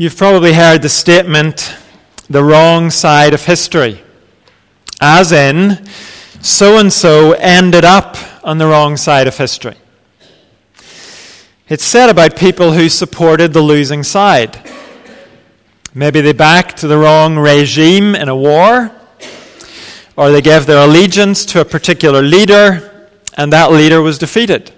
You've 0.00 0.16
probably 0.16 0.54
heard 0.54 0.80
the 0.80 0.88
statement, 0.88 1.76
the 2.30 2.42
wrong 2.42 2.88
side 2.88 3.34
of 3.34 3.44
history, 3.44 4.02
as 4.98 5.30
in, 5.30 5.86
so 6.40 6.78
and 6.78 6.90
so 6.90 7.32
ended 7.32 7.84
up 7.84 8.16
on 8.42 8.56
the 8.56 8.66
wrong 8.66 8.96
side 8.96 9.28
of 9.28 9.36
history. 9.36 9.74
It's 11.68 11.84
said 11.84 12.08
about 12.08 12.34
people 12.34 12.72
who 12.72 12.88
supported 12.88 13.52
the 13.52 13.60
losing 13.60 14.02
side. 14.02 14.70
Maybe 15.92 16.22
they 16.22 16.32
backed 16.32 16.80
the 16.80 16.96
wrong 16.96 17.36
regime 17.36 18.14
in 18.14 18.30
a 18.30 18.34
war, 18.34 18.90
or 20.16 20.30
they 20.30 20.40
gave 20.40 20.64
their 20.64 20.82
allegiance 20.82 21.44
to 21.44 21.60
a 21.60 21.64
particular 21.66 22.22
leader, 22.22 23.10
and 23.34 23.52
that 23.52 23.70
leader 23.70 24.00
was 24.00 24.16
defeated. 24.16 24.72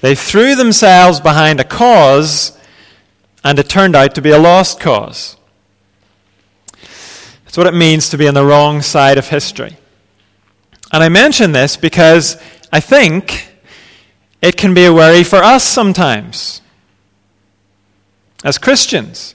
They 0.00 0.16
threw 0.16 0.56
themselves 0.56 1.20
behind 1.20 1.60
a 1.60 1.64
cause, 1.64 2.58
and 3.44 3.58
it 3.58 3.68
turned 3.68 3.96
out 3.96 4.14
to 4.14 4.22
be 4.22 4.30
a 4.30 4.38
lost 4.38 4.80
cause. 4.80 5.36
That's 7.44 7.56
what 7.56 7.66
it 7.66 7.74
means 7.74 8.08
to 8.10 8.18
be 8.18 8.28
on 8.28 8.34
the 8.34 8.44
wrong 8.44 8.80
side 8.82 9.18
of 9.18 9.28
history. 9.28 9.76
And 10.92 11.02
I 11.02 11.08
mention 11.08 11.52
this 11.52 11.76
because 11.76 12.36
I 12.72 12.80
think 12.80 13.48
it 14.40 14.56
can 14.56 14.74
be 14.74 14.84
a 14.84 14.92
worry 14.92 15.22
for 15.24 15.36
us 15.36 15.64
sometimes 15.64 16.60
as 18.44 18.58
Christians. 18.58 19.34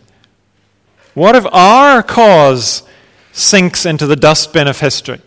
What 1.13 1.35
if 1.35 1.45
our 1.51 2.03
cause 2.03 2.83
sinks 3.31 3.85
into 3.85 4.05
the 4.05 4.15
dustbin 4.15 4.67
of 4.67 4.79
history? 4.79 5.21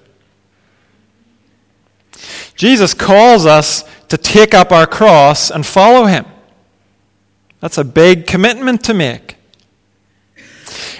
Jesus 2.54 2.92
calls 2.92 3.46
us 3.46 3.84
to 4.08 4.16
take 4.16 4.52
up 4.52 4.70
our 4.70 4.86
cross 4.86 5.50
and 5.50 5.64
follow 5.64 6.06
him. 6.06 6.26
That's 7.60 7.78
a 7.78 7.84
big 7.84 8.26
commitment 8.26 8.84
to 8.84 8.94
make. 8.94 9.36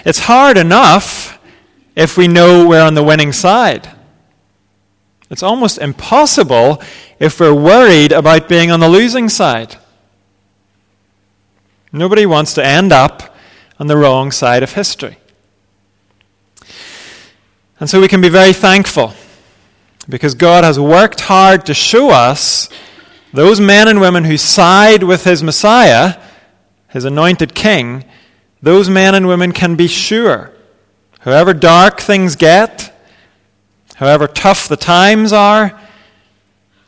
It's 0.05 0.19
hard 0.19 0.57
enough 0.57 1.39
if 1.95 2.17
we 2.17 2.27
know 2.27 2.67
we're 2.67 2.83
on 2.83 2.93
the 2.93 3.03
winning 3.03 3.33
side. 3.33 3.89
It's 5.29 5.43
almost 5.43 5.77
impossible 5.77 6.81
if 7.19 7.39
we're 7.39 7.53
worried 7.53 8.11
about 8.11 8.49
being 8.49 8.71
on 8.71 8.79
the 8.79 8.89
losing 8.89 9.29
side. 9.29 9.77
Nobody 11.91 12.25
wants 12.25 12.53
to 12.55 12.65
end 12.65 12.91
up 12.91 13.35
on 13.79 13.87
the 13.87 13.97
wrong 13.97 14.31
side 14.31 14.63
of 14.63 14.73
history. 14.73 15.17
And 17.79 17.89
so 17.89 17.99
we 17.99 18.07
can 18.07 18.21
be 18.21 18.29
very 18.29 18.53
thankful 18.53 19.13
because 20.07 20.35
God 20.35 20.63
has 20.63 20.79
worked 20.79 21.21
hard 21.21 21.65
to 21.65 21.73
show 21.73 22.09
us 22.09 22.69
those 23.33 23.59
men 23.59 23.87
and 23.87 23.99
women 23.99 24.25
who 24.25 24.37
side 24.37 25.03
with 25.03 25.23
his 25.23 25.41
Messiah, 25.41 26.20
his 26.91 27.05
anointed 27.05 27.55
king, 27.55 28.03
those 28.61 28.89
men 28.89 29.15
and 29.15 29.27
women 29.27 29.51
can 29.51 29.75
be 29.75 29.87
sure, 29.87 30.51
however 31.19 31.53
dark 31.53 31.99
things 31.99 32.35
get, 32.35 32.93
however 33.95 34.27
tough 34.27 34.67
the 34.67 34.77
times 34.77 35.33
are, 35.33 35.79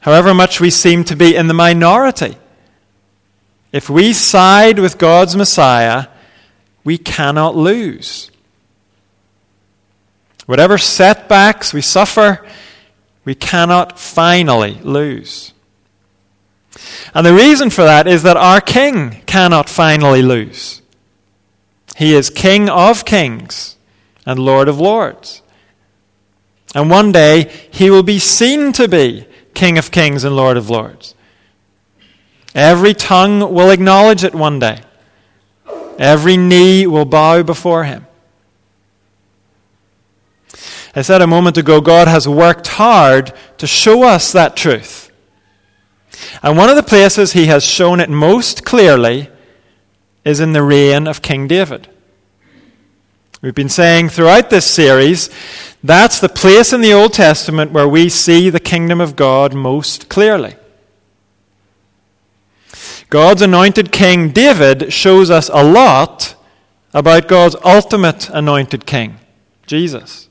however 0.02 0.34
much 0.34 0.60
we 0.60 0.70
seem 0.70 1.04
to 1.06 1.16
be 1.16 1.36
in 1.36 1.48
the 1.48 1.54
minority, 1.54 2.38
if 3.72 3.90
we 3.90 4.14
side 4.14 4.78
with 4.78 4.98
God's 4.98 5.36
Messiah, 5.36 6.08
we 6.84 6.98
cannot 6.98 7.56
lose. 7.56 8.30
Whatever 10.46 10.78
setbacks 10.78 11.74
we 11.74 11.82
suffer, 11.82 12.46
we 13.26 13.34
cannot 13.34 13.98
finally 13.98 14.80
lose. 14.84 15.53
And 17.14 17.26
the 17.26 17.34
reason 17.34 17.70
for 17.70 17.84
that 17.84 18.08
is 18.08 18.24
that 18.24 18.38
our 18.38 18.62
King 18.62 19.22
cannot 19.26 19.70
finally 19.70 20.22
lose. 20.22 20.82
He 21.96 22.16
is 22.16 22.30
King 22.30 22.70
of 22.70 23.06
kings 23.06 23.78
and 24.26 24.40
Lord 24.40 24.68
of 24.68 24.80
lords. 24.80 25.42
And 26.74 26.90
one 26.90 27.12
day 27.12 27.52
he 27.72 27.90
will 27.90 28.04
be 28.04 28.20
seen 28.20 28.72
to 28.74 28.88
be 28.88 29.28
King 29.54 29.78
of 29.78 29.92
kings 29.92 30.24
and 30.24 30.36
Lord 30.36 30.58
of 30.58 30.70
lords. 30.70 31.14
Every 32.56 32.94
tongue 32.94 33.54
will 33.54 33.70
acknowledge 33.70 34.24
it 34.24 34.34
one 34.34 34.60
day. 34.60 34.82
Every 36.00 36.38
knee 36.38 36.88
will 36.88 37.06
bow 37.06 37.44
before 37.44 37.84
him. 37.84 38.08
I 40.96 41.02
said 41.02 41.22
a 41.22 41.28
moment 41.28 41.58
ago, 41.58 41.82
God 41.82 42.08
has 42.08 42.28
worked 42.28 42.68
hard 42.68 43.34
to 43.58 43.66
show 43.66 44.04
us 44.04 44.32
that 44.32 44.56
truth. 44.56 45.03
And 46.42 46.58
one 46.58 46.70
of 46.70 46.76
the 46.76 46.84
places 46.84 47.34
he 47.34 47.48
has 47.48 47.64
shown 47.64 48.00
it 48.00 48.10
most 48.10 48.66
clearly 48.66 49.30
is 50.26 50.40
in 50.40 50.54
the 50.54 50.64
reign 50.64 51.08
of 51.08 51.22
King 51.22 51.48
David. 51.48 51.88
We've 53.42 53.56
been 53.56 53.70
saying 53.70 54.10
throughout 54.10 54.50
this 54.50 54.66
series 54.66 55.30
that's 55.84 56.22
the 56.22 56.30
place 56.30 56.72
in 56.72 56.80
the 56.80 56.94
Old 56.94 57.12
Testament 57.12 57.74
where 57.74 57.88
we 57.88 58.08
see 58.08 58.50
the 58.50 58.60
kingdom 58.60 59.02
of 59.02 59.18
God 59.18 59.54
most 59.54 60.08
clearly. 60.08 60.56
God's 63.10 63.42
anointed 63.42 63.92
king 63.92 64.32
David 64.32 64.94
shows 64.94 65.30
us 65.30 65.50
a 65.54 65.64
lot 65.64 66.36
about 66.94 67.28
God's 67.28 67.58
ultimate 67.66 68.30
anointed 68.30 68.86
king, 68.86 69.20
Jesus. 69.68 70.30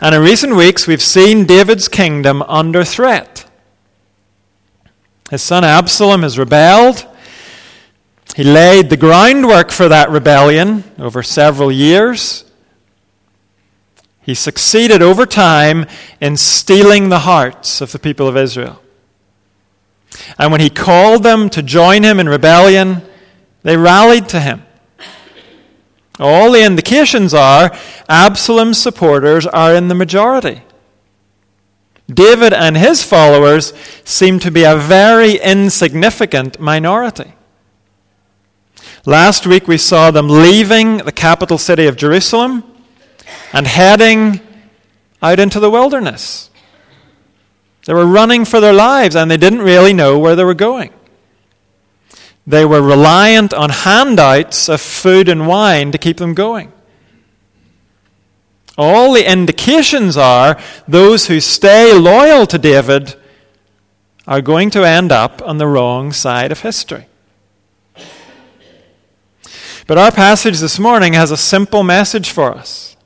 And 0.00 0.14
in 0.14 0.22
recent 0.22 0.56
weeks, 0.56 0.86
we've 0.86 1.02
seen 1.02 1.46
David's 1.46 1.88
kingdom 1.88 2.42
under 2.42 2.84
threat. 2.84 3.49
His 5.30 5.42
son 5.42 5.64
Absalom 5.64 6.22
has 6.22 6.38
rebelled. 6.38 7.06
He 8.34 8.42
laid 8.42 8.90
the 8.90 8.96
groundwork 8.96 9.70
for 9.70 9.88
that 9.88 10.10
rebellion 10.10 10.84
over 10.98 11.22
several 11.22 11.70
years. 11.70 12.44
He 14.22 14.34
succeeded 14.34 15.02
over 15.02 15.26
time 15.26 15.86
in 16.20 16.36
stealing 16.36 17.08
the 17.08 17.20
hearts 17.20 17.80
of 17.80 17.92
the 17.92 17.98
people 17.98 18.26
of 18.26 18.36
Israel. 18.36 18.82
And 20.38 20.50
when 20.50 20.60
he 20.60 20.68
called 20.70 21.22
them 21.22 21.48
to 21.50 21.62
join 21.62 22.02
him 22.02 22.18
in 22.18 22.28
rebellion, 22.28 23.02
they 23.62 23.76
rallied 23.76 24.28
to 24.30 24.40
him. 24.40 24.64
All 26.18 26.52
the 26.52 26.64
indications 26.64 27.32
are 27.34 27.70
Absalom's 28.08 28.78
supporters 28.78 29.46
are 29.46 29.74
in 29.74 29.88
the 29.88 29.94
majority. 29.94 30.62
David 32.12 32.52
and 32.52 32.76
his 32.76 33.02
followers 33.02 33.72
seem 34.04 34.38
to 34.40 34.50
be 34.50 34.64
a 34.64 34.76
very 34.76 35.36
insignificant 35.36 36.58
minority. 36.58 37.34
Last 39.06 39.46
week 39.46 39.68
we 39.68 39.78
saw 39.78 40.10
them 40.10 40.28
leaving 40.28 40.98
the 40.98 41.12
capital 41.12 41.58
city 41.58 41.86
of 41.86 41.96
Jerusalem 41.96 42.64
and 43.52 43.66
heading 43.66 44.40
out 45.22 45.38
into 45.38 45.60
the 45.60 45.70
wilderness. 45.70 46.50
They 47.86 47.94
were 47.94 48.06
running 48.06 48.44
for 48.44 48.60
their 48.60 48.72
lives 48.72 49.16
and 49.16 49.30
they 49.30 49.36
didn't 49.36 49.62
really 49.62 49.92
know 49.92 50.18
where 50.18 50.36
they 50.36 50.44
were 50.44 50.54
going. 50.54 50.92
They 52.46 52.64
were 52.64 52.82
reliant 52.82 53.54
on 53.54 53.70
handouts 53.70 54.68
of 54.68 54.80
food 54.80 55.28
and 55.28 55.46
wine 55.46 55.92
to 55.92 55.98
keep 55.98 56.16
them 56.16 56.34
going. 56.34 56.72
All 58.78 59.12
the 59.12 59.30
indications 59.30 60.16
are 60.16 60.58
those 60.88 61.26
who 61.26 61.40
stay 61.40 61.92
loyal 61.92 62.46
to 62.46 62.58
David 62.58 63.14
are 64.26 64.40
going 64.40 64.70
to 64.70 64.84
end 64.84 65.12
up 65.12 65.42
on 65.42 65.58
the 65.58 65.66
wrong 65.66 66.12
side 66.12 66.52
of 66.52 66.60
history. 66.60 67.06
But 69.86 69.98
our 69.98 70.12
passage 70.12 70.60
this 70.60 70.78
morning 70.78 71.14
has 71.14 71.32
a 71.32 71.36
simple 71.36 71.82
message 71.82 72.30
for 72.30 72.54
us. 72.54 72.96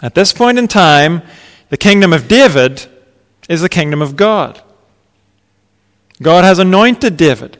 At 0.00 0.14
this 0.14 0.32
point 0.32 0.58
in 0.58 0.68
time, 0.68 1.22
the 1.70 1.76
kingdom 1.76 2.12
of 2.12 2.28
David 2.28 2.86
is 3.48 3.62
the 3.62 3.68
kingdom 3.68 4.00
of 4.00 4.14
God. 4.14 4.62
God 6.22 6.44
has 6.44 6.60
anointed 6.60 7.16
David. 7.16 7.58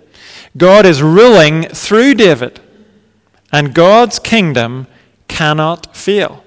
God 0.56 0.86
is 0.86 1.02
ruling 1.02 1.64
through 1.64 2.14
David. 2.14 2.60
And 3.52 3.74
God's 3.74 4.18
kingdom 4.18 4.86
cannot 5.28 5.96
fail. 5.96 6.44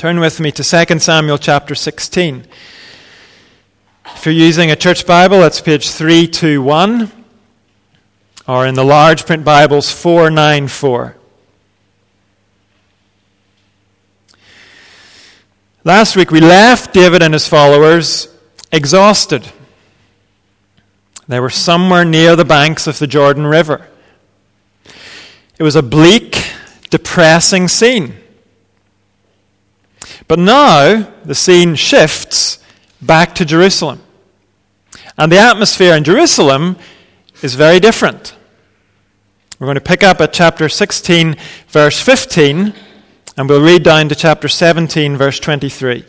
Turn 0.00 0.18
with 0.18 0.40
me 0.40 0.50
to 0.52 0.64
2 0.64 0.98
Samuel 0.98 1.36
chapter 1.36 1.74
16. 1.74 2.46
If 4.06 4.24
you're 4.24 4.34
using 4.34 4.70
a 4.70 4.74
church 4.74 5.06
Bible, 5.06 5.40
that's 5.40 5.60
page 5.60 5.90
321, 5.90 7.12
or 8.48 8.66
in 8.66 8.74
the 8.74 8.82
large 8.82 9.26
print 9.26 9.44
Bibles, 9.44 9.92
494. 9.92 11.16
Last 15.84 16.16
week 16.16 16.30
we 16.30 16.40
left 16.40 16.94
David 16.94 17.20
and 17.20 17.34
his 17.34 17.46
followers 17.46 18.34
exhausted. 18.72 19.52
They 21.28 21.40
were 21.40 21.50
somewhere 21.50 22.06
near 22.06 22.36
the 22.36 22.46
banks 22.46 22.86
of 22.86 22.98
the 22.98 23.06
Jordan 23.06 23.46
River. 23.46 23.86
It 25.58 25.62
was 25.62 25.76
a 25.76 25.82
bleak, 25.82 26.42
depressing 26.88 27.68
scene. 27.68 28.14
But 30.30 30.38
now 30.38 31.12
the 31.24 31.34
scene 31.34 31.74
shifts 31.74 32.60
back 33.02 33.34
to 33.34 33.44
Jerusalem. 33.44 34.00
And 35.18 35.32
the 35.32 35.38
atmosphere 35.38 35.96
in 35.96 36.04
Jerusalem 36.04 36.76
is 37.42 37.56
very 37.56 37.80
different. 37.80 38.36
We're 39.58 39.66
going 39.66 39.74
to 39.74 39.80
pick 39.80 40.04
up 40.04 40.20
at 40.20 40.32
chapter 40.32 40.68
16, 40.68 41.34
verse 41.66 42.00
15, 42.00 42.72
and 43.36 43.48
we'll 43.48 43.60
read 43.60 43.82
down 43.82 44.08
to 44.08 44.14
chapter 44.14 44.46
17, 44.46 45.16
verse 45.16 45.40
23. 45.40 46.04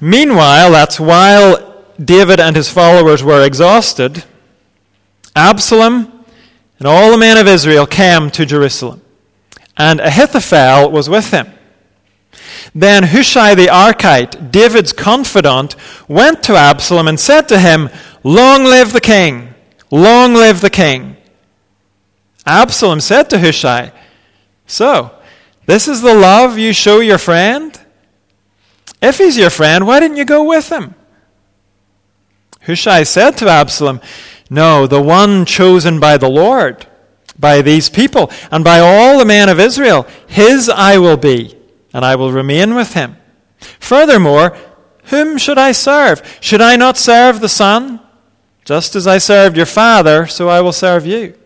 Meanwhile, 0.00 0.72
that's 0.72 0.98
while 0.98 1.84
David 2.04 2.40
and 2.40 2.56
his 2.56 2.68
followers 2.68 3.22
were 3.22 3.46
exhausted, 3.46 4.24
Absalom 5.36 6.24
and 6.80 6.88
all 6.88 7.12
the 7.12 7.18
men 7.18 7.36
of 7.36 7.46
Israel 7.46 7.86
came 7.86 8.32
to 8.32 8.44
Jerusalem, 8.44 9.00
and 9.76 10.00
Ahithophel 10.00 10.90
was 10.90 11.08
with 11.08 11.30
him. 11.30 11.52
Then 12.74 13.04
Hushai 13.04 13.54
the 13.54 13.66
Archite, 13.66 14.50
David's 14.50 14.92
confidant, 14.92 15.76
went 16.08 16.42
to 16.44 16.54
Absalom 16.54 17.08
and 17.08 17.18
said 17.18 17.48
to 17.48 17.58
him, 17.58 17.90
Long 18.22 18.64
live 18.64 18.92
the 18.92 19.00
king! 19.00 19.54
Long 19.90 20.34
live 20.34 20.60
the 20.60 20.70
king! 20.70 21.16
Absalom 22.46 23.00
said 23.00 23.30
to 23.30 23.38
Hushai, 23.38 23.92
So, 24.66 25.12
this 25.66 25.88
is 25.88 26.02
the 26.02 26.14
love 26.14 26.58
you 26.58 26.72
show 26.72 27.00
your 27.00 27.18
friend? 27.18 27.78
If 29.00 29.18
he's 29.18 29.36
your 29.36 29.50
friend, 29.50 29.86
why 29.86 30.00
didn't 30.00 30.16
you 30.16 30.24
go 30.24 30.44
with 30.44 30.70
him? 30.70 30.94
Hushai 32.62 33.04
said 33.04 33.36
to 33.38 33.48
Absalom, 33.48 34.00
No, 34.50 34.86
the 34.86 35.00
one 35.00 35.44
chosen 35.44 36.00
by 36.00 36.16
the 36.18 36.28
Lord, 36.28 36.86
by 37.38 37.62
these 37.62 37.88
people, 37.88 38.30
and 38.50 38.62
by 38.62 38.80
all 38.80 39.18
the 39.18 39.24
men 39.24 39.48
of 39.48 39.58
Israel, 39.58 40.06
his 40.26 40.68
I 40.68 40.98
will 40.98 41.16
be, 41.16 41.56
and 41.92 42.04
I 42.04 42.16
will 42.16 42.32
remain 42.32 42.74
with 42.74 42.94
him. 42.94 43.16
Furthermore, 43.78 44.56
whom 45.04 45.38
should 45.38 45.58
I 45.58 45.72
serve? 45.72 46.38
Should 46.40 46.60
I 46.60 46.76
not 46.76 46.96
serve 46.96 47.40
the 47.40 47.48
Son? 47.48 48.00
Just 48.64 48.94
as 48.94 49.06
I 49.06 49.18
served 49.18 49.56
your 49.56 49.66
father, 49.66 50.26
so 50.26 50.48
I 50.48 50.60
will 50.60 50.72
serve 50.72 51.06
you. 51.06 51.36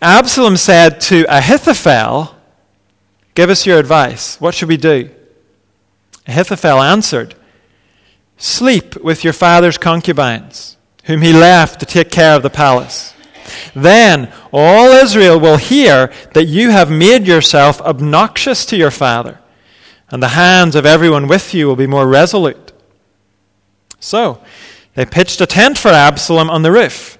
Absalom 0.00 0.56
said 0.56 1.00
to 1.02 1.24
Ahithophel, 1.28 2.34
Give 3.34 3.50
us 3.50 3.66
your 3.66 3.78
advice. 3.78 4.40
What 4.40 4.54
should 4.54 4.68
we 4.68 4.76
do? 4.76 5.10
Ahithophel 6.26 6.82
answered, 6.82 7.34
Sleep 8.36 8.96
with 9.02 9.24
your 9.24 9.32
father's 9.32 9.78
concubines, 9.78 10.76
whom 11.04 11.22
he 11.22 11.32
left 11.32 11.80
to 11.80 11.86
take 11.86 12.10
care 12.10 12.34
of 12.34 12.42
the 12.42 12.50
palace. 12.50 13.14
Then 13.74 14.32
all 14.52 14.88
Israel 14.88 15.38
will 15.38 15.56
hear 15.56 16.12
that 16.34 16.44
you 16.44 16.70
have 16.70 16.90
made 16.90 17.26
yourself 17.26 17.80
obnoxious 17.80 18.64
to 18.66 18.76
your 18.76 18.90
father, 18.90 19.40
and 20.10 20.22
the 20.22 20.28
hands 20.28 20.74
of 20.74 20.86
everyone 20.86 21.28
with 21.28 21.54
you 21.54 21.66
will 21.66 21.76
be 21.76 21.86
more 21.86 22.06
resolute. 22.06 22.72
So 24.00 24.42
they 24.94 25.06
pitched 25.06 25.40
a 25.40 25.46
tent 25.46 25.78
for 25.78 25.88
Absalom 25.88 26.50
on 26.50 26.62
the 26.62 26.72
roof, 26.72 27.18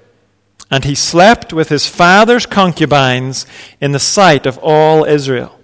and 0.71 0.85
he 0.85 0.95
slept 0.95 1.53
with 1.53 1.69
his 1.69 1.87
father's 1.87 2.47
concubines 2.47 3.47
in 3.81 3.93
the 3.93 3.99
sight 3.99 4.47
of 4.47 4.59
all 4.59 5.05
Israel. 5.05 5.59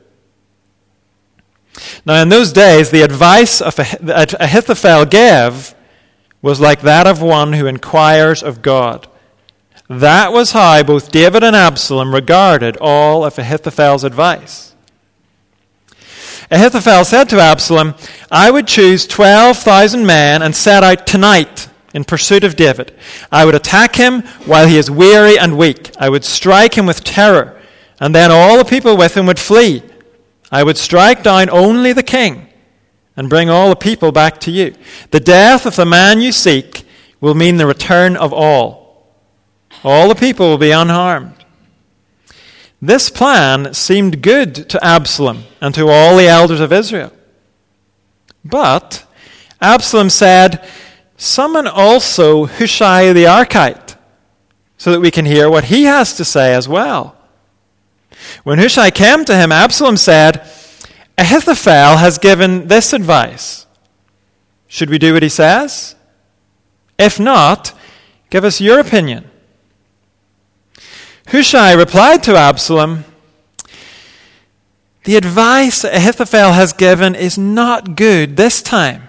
Now, 2.04 2.20
in 2.22 2.28
those 2.28 2.52
days, 2.52 2.90
the 2.90 3.02
advice 3.02 3.60
of 3.60 3.78
Ahithophel 3.78 5.04
gave 5.04 5.74
was 6.42 6.60
like 6.60 6.81
that 6.82 7.06
of 7.06 7.20
one 7.22 7.52
who 7.52 7.66
inquires 7.66 8.42
of 8.42 8.62
God. 8.62 9.08
That 9.88 10.32
was 10.32 10.52
how 10.52 10.82
both 10.82 11.11
David 11.11 11.43
and 11.43 11.56
Absalom 11.56 12.14
regarded 12.14 12.76
all 12.79 13.25
of 13.25 13.38
Ahithophel's 13.38 14.05
advice. 14.05 14.75
Ahithophel 16.50 17.05
said 17.05 17.29
to 17.31 17.40
Absalom, 17.40 17.94
I 18.31 18.50
would 18.50 18.67
choose 18.67 19.06
12,000 19.06 20.05
men 20.05 20.43
and 20.43 20.55
set 20.55 20.82
out 20.82 21.06
tonight 21.06 21.69
in 21.94 22.05
pursuit 22.05 22.44
of 22.44 22.56
David. 22.56 22.94
I 23.32 23.44
would 23.44 23.55
attack 23.55 23.96
him 23.96 24.23
while 24.46 24.67
he 24.67 24.76
is 24.76 24.90
weary 24.90 25.38
and 25.38 25.58
weak. 25.58 25.91
I 25.99 26.08
would 26.08 26.25
strike 26.25 26.75
him 26.75 26.87
with 26.87 27.05
terror, 27.05 27.61
and 28.00 28.14
then 28.14 28.31
all 28.31 28.58
the 28.58 28.64
people 28.64 28.96
with 28.96 29.17
him 29.17 29.26
would 29.26 29.38
flee. 29.38 29.82
I 30.50 30.62
would 30.62 30.79
strike 30.79 31.23
down 31.23 31.50
only 31.50 31.93
the 31.93 32.02
king 32.02 32.49
and 33.17 33.29
bring 33.29 33.50
all 33.50 33.69
the 33.69 33.76
people 33.76 34.12
back 34.12 34.38
to 34.41 34.50
you. 34.50 34.75
The 35.11 35.20
death 35.20 35.67
of 35.67 35.76
the 35.76 35.84
man 35.84 36.20
you 36.20 36.32
seek 36.32 36.87
will 37.20 37.34
mean 37.34 37.56
the 37.56 37.67
return 37.67 38.17
of 38.17 38.32
all. 38.32 38.88
All 39.84 40.08
the 40.08 40.14
people 40.14 40.48
will 40.48 40.58
be 40.58 40.70
unharmed. 40.70 41.34
This 42.80 43.10
plan 43.10 43.75
seemed 43.75 44.22
good 44.22 44.54
to 44.70 44.84
Absalom 44.84 45.44
and 45.60 45.75
to 45.75 45.88
all 45.88 46.16
the 46.16 46.28
elders 46.28 46.60
of 46.60 46.72
Israel. 46.72 47.12
But 48.44 49.04
Absalom 49.60 50.10
said, 50.10 50.64
Summon 51.16 51.66
also 51.66 52.46
Hushai 52.46 53.12
the 53.12 53.25
Archite, 53.25 53.96
so 54.76 54.92
that 54.92 55.00
we 55.00 55.10
can 55.10 55.26
hear 55.26 55.50
what 55.50 55.64
he 55.64 55.84
has 55.84 56.14
to 56.16 56.24
say 56.24 56.54
as 56.54 56.69
well. 56.69 57.16
When 58.44 58.58
Hushai 58.58 58.90
came 58.90 59.24
to 59.24 59.36
him, 59.36 59.50
Absalom 59.50 59.96
said, 59.96 60.48
Ahithophel 61.16 61.96
has 61.96 62.19
given 62.19 62.69
this 62.69 62.92
advice. 62.92 63.66
Should 64.69 64.90
we 64.90 64.98
do 64.98 65.14
what 65.14 65.24
he 65.24 65.28
says? 65.28 65.96
If 66.96 67.19
not, 67.19 67.72
give 68.31 68.44
us 68.44 68.60
your 68.60 68.78
opinion. 68.78 69.28
Hushai 71.30 71.75
replied 71.75 72.22
to 72.22 72.36
Absalom, 72.36 73.04
The 75.04 75.16
advice 75.16 75.84
Ahithophel 75.84 76.52
has 76.52 76.72
given 76.72 77.14
is 77.14 77.36
not 77.36 77.96
good 77.96 78.36
this 78.36 78.62
time. 78.62 79.08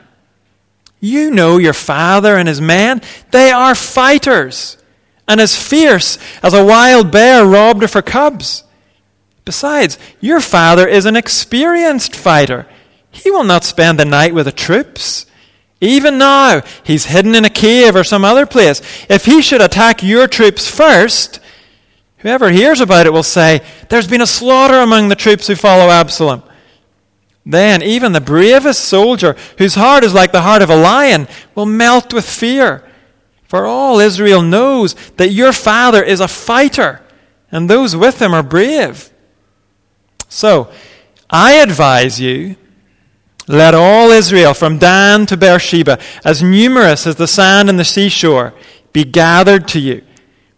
You 1.00 1.32
know 1.32 1.58
your 1.58 1.74
father 1.74 2.36
and 2.36 2.50
his 2.50 2.60
men. 2.60 3.02
They 3.32 3.52
are 3.52 3.74
fighters 3.74 4.78
and 5.30 5.40
as 5.40 5.56
fierce 5.56 6.18
as 6.44 6.54
a 6.54 6.66
wild 6.66 7.10
bear 7.10 7.46
robbed 7.46 7.84
of 7.84 7.94
her 7.94 8.02
cubs. 8.02 8.66
Besides, 9.46 9.98
your 10.20 10.42
father 10.42 10.86
is 10.88 11.06
an 11.06 11.16
experienced 11.16 12.16
fighter. 12.16 12.68
He 13.12 13.32
will 13.32 13.46
not 13.46 13.64
spend 13.64 13.98
the 13.98 14.06
night 14.06 14.34
with 14.34 14.46
the 14.46 14.52
troops. 14.52 15.26
Even 15.80 16.18
now, 16.18 16.64
he's 16.84 17.06
hidden 17.06 17.34
in 17.34 17.46
a 17.46 17.50
cave 17.50 17.96
or 17.96 18.04
some 18.04 18.26
other 18.26 18.46
place. 18.46 18.82
If 19.10 19.26
he 19.26 19.42
should 19.42 19.62
attack 19.62 20.04
your 20.04 20.28
troops 20.28 20.70
first, 20.70 21.40
whoever 22.20 22.50
hears 22.50 22.82
about 22.82 23.06
it 23.06 23.14
will 23.14 23.24
say, 23.24 23.62
There's 23.90 24.08
been 24.08 24.22
a 24.22 24.28
slaughter 24.28 24.80
among 24.80 25.10
the 25.10 25.16
troops 25.16 25.48
who 25.48 25.56
follow 25.56 25.90
Absalom. 25.90 26.44
Then 27.46 27.82
even 27.82 28.12
the 28.12 28.22
bravest 28.22 28.86
soldier, 28.86 29.36
whose 29.58 29.76
heart 29.76 30.04
is 30.04 30.14
like 30.14 30.32
the 30.32 30.42
heart 30.42 30.62
of 30.62 30.70
a 30.70 30.76
lion, 30.76 31.28
will 31.56 31.66
melt 31.66 32.14
with 32.14 32.30
fear. 32.30 32.84
For 33.48 33.66
all 33.66 34.00
Israel 34.00 34.42
knows 34.42 34.94
that 35.18 35.32
your 35.32 35.52
father 35.52 36.04
is 36.04 36.20
a 36.20 36.28
fighter, 36.28 37.02
and 37.52 37.70
those 37.70 37.96
with 37.96 38.22
him 38.22 38.34
are 38.34 38.44
brave. 38.44 39.12
So, 40.28 40.72
I 41.30 41.54
advise 41.54 42.20
you 42.20 42.56
let 43.50 43.74
all 43.74 44.12
Israel, 44.12 44.54
from 44.54 44.78
Dan 44.78 45.26
to 45.26 45.36
Beersheba, 45.36 45.98
as 46.24 46.44
numerous 46.44 47.08
as 47.08 47.16
the 47.16 47.28
sand 47.28 47.68
in 47.68 47.78
the 47.78 47.84
seashore, 47.84 48.54
be 48.94 49.04
gathered 49.04 49.68
to 49.70 49.80
you, 49.80 50.04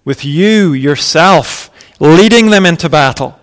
with 0.03 0.25
you 0.25 0.73
yourself 0.73 1.69
leading 1.99 2.49
them 2.49 2.65
into 2.65 2.89
battle. 2.89 3.37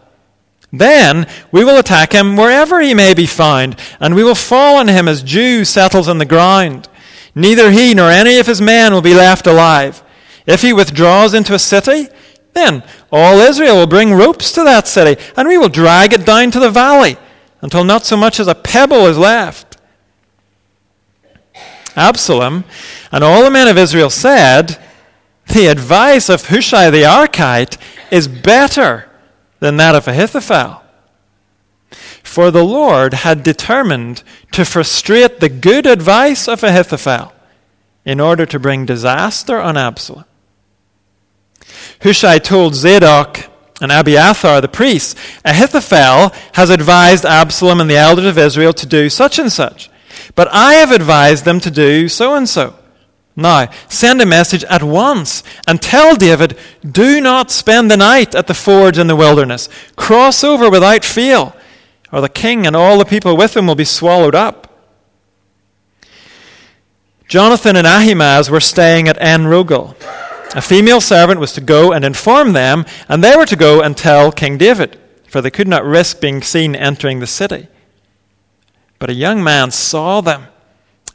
Then 0.73 1.27
we 1.51 1.65
will 1.65 1.79
attack 1.79 2.13
him 2.13 2.37
wherever 2.37 2.81
he 2.81 2.93
may 2.93 3.15
be 3.15 3.27
found, 3.27 3.79
and 4.01 4.15
we 4.15 4.25
will 4.25 4.35
fall 4.35 4.77
on 4.77 4.89
him 4.89 5.09
as 5.09 5.23
dew 5.23 5.65
settles 5.65 6.09
on 6.09 6.19
the 6.19 6.27
ground. 6.27 6.89
Neither 7.35 7.71
he 7.71 7.95
nor 7.95 8.11
any 8.11 8.39
of 8.39 8.47
his 8.47 8.61
men 8.61 8.93
will 8.93 9.01
be 9.01 9.15
left 9.15 9.47
alive. 9.47 10.03
If 10.47 10.63
he 10.63 10.73
withdraws 10.73 11.35
into 11.35 11.55
a 11.55 11.59
city, 11.59 12.09
then 12.53 12.83
all 13.13 13.39
Israel 13.39 13.77
will 13.77 13.87
bring 13.87 14.13
ropes 14.13 14.53
to 14.53 14.65
that 14.65 14.89
city, 14.89 15.23
and 15.37 15.49
we 15.49 15.57
will 15.57 15.69
drag 15.69 16.13
it 16.13 16.27
down 16.27 16.51
to 16.51 16.61
the 16.61 16.71
valley 16.71 17.17
until 17.61 17.85
not 17.85 18.05
so 18.05 18.17
much 18.17 18.41
as 18.41 18.49
a 18.49 18.55
pebble 18.55 19.07
is 19.07 19.19
left. 19.19 19.79
Absalom 21.97 22.65
and 23.11 23.25
all 23.25 23.43
the 23.43 23.51
men 23.51 23.69
of 23.69 23.79
Israel 23.79 24.11
said, 24.11 24.79
The 25.49 25.67
advice 25.67 26.29
of 26.29 26.47
Hushai 26.47 26.91
the 26.91 27.03
Archite 27.03 27.79
is 28.11 28.29
better 28.29 29.09
than 29.61 29.77
that 29.79 29.95
of 29.95 30.07
Ahithophel. 30.07 30.83
For 32.23 32.51
the 32.51 32.65
Lord 32.65 33.15
had 33.15 33.43
determined 33.43 34.23
to 34.53 34.65
frustrate 34.65 35.41
the 35.41 35.49
good 35.49 35.87
advice 35.87 36.47
of 36.47 36.63
Ahithophel 36.63 37.33
in 38.05 38.21
order 38.21 38.45
to 38.47 38.59
bring 38.59 38.85
disaster 38.85 39.59
on 39.59 39.77
Absalom. 39.77 40.25
Hushai 42.03 42.39
told 42.39 42.75
Zadok 42.75 43.51
and 43.81 43.91
Abiathar 43.91 44.61
the 44.61 44.69
priests, 44.69 45.15
Ahithophel 45.45 46.33
has 46.55 46.71
advised 46.71 47.25
Absalom 47.25 47.81
and 47.81 47.91
the 47.91 47.97
elders 47.97 48.27
of 48.27 48.39
Israel 48.39 48.73
to 48.75 48.87
do 48.87 49.09
such 49.09 49.39
and 49.39 49.51
such, 49.51 49.91
but 50.35 50.49
I 50.53 50.75
have 50.75 50.93
advised 50.93 51.45
them 51.45 51.61
to 51.61 51.71
do 51.71 52.09
so 52.09 52.35
and 52.35 52.49
so. 52.49 52.78
Now, 53.39 53.71
send 53.89 54.21
a 54.21 54.27
message 54.27 54.65
at 54.65 54.83
once 54.83 55.45
and 55.69 55.81
tell 55.81 56.17
David, 56.17 56.59
do 56.83 57.21
not 57.21 57.53
spend 57.53 57.89
the 57.89 57.97
night 57.97 58.35
at 58.35 58.49
the 58.49 58.53
forge 58.53 58.99
in 58.99 59.07
the 59.07 59.15
wilderness. 59.15 59.69
Cross 59.95 60.43
over 60.43 60.69
without 60.69 61.05
fail, 61.05 61.55
or 62.11 62.21
the 62.21 62.29
king 62.29 62.67
and 62.67 62.75
all 62.75 62.99
the 62.99 63.05
people 63.05 63.37
with 63.37 63.57
him 63.57 63.69
will 63.69 63.77
be 63.77 63.85
swallowed 63.85 64.35
up. 64.35 64.65
Jonathan 67.29 67.77
and 67.77 67.87
Ahimaaz 67.87 68.51
were 68.51 68.59
staying 68.59 69.07
at 69.07 69.23
En 69.23 69.45
Rogel. 69.45 69.95
A 70.57 70.61
female 70.61 71.01
servant 71.01 71.39
was 71.39 71.53
to 71.53 71.61
go 71.61 71.93
and 71.93 72.05
inform 72.05 72.55
them, 72.55 72.85
and 73.09 73.23
they 73.23 73.37
were 73.37 73.47
to 73.47 73.55
go 73.55 73.81
and 73.81 73.97
tell 73.97 74.33
King 74.33 74.59
David, 74.59 74.99
for 75.29 75.41
they 75.41 75.51
could 75.51 75.69
not 75.69 75.85
risk 75.85 76.21
being 76.21 76.43
seen 76.43 76.75
entering 76.75 77.21
the 77.21 77.27
city. 77.29 77.69
But 78.99 79.11
a 79.11 79.15
young 79.15 79.45
man 79.45 79.71
saw 79.71 80.21
them 80.21 80.49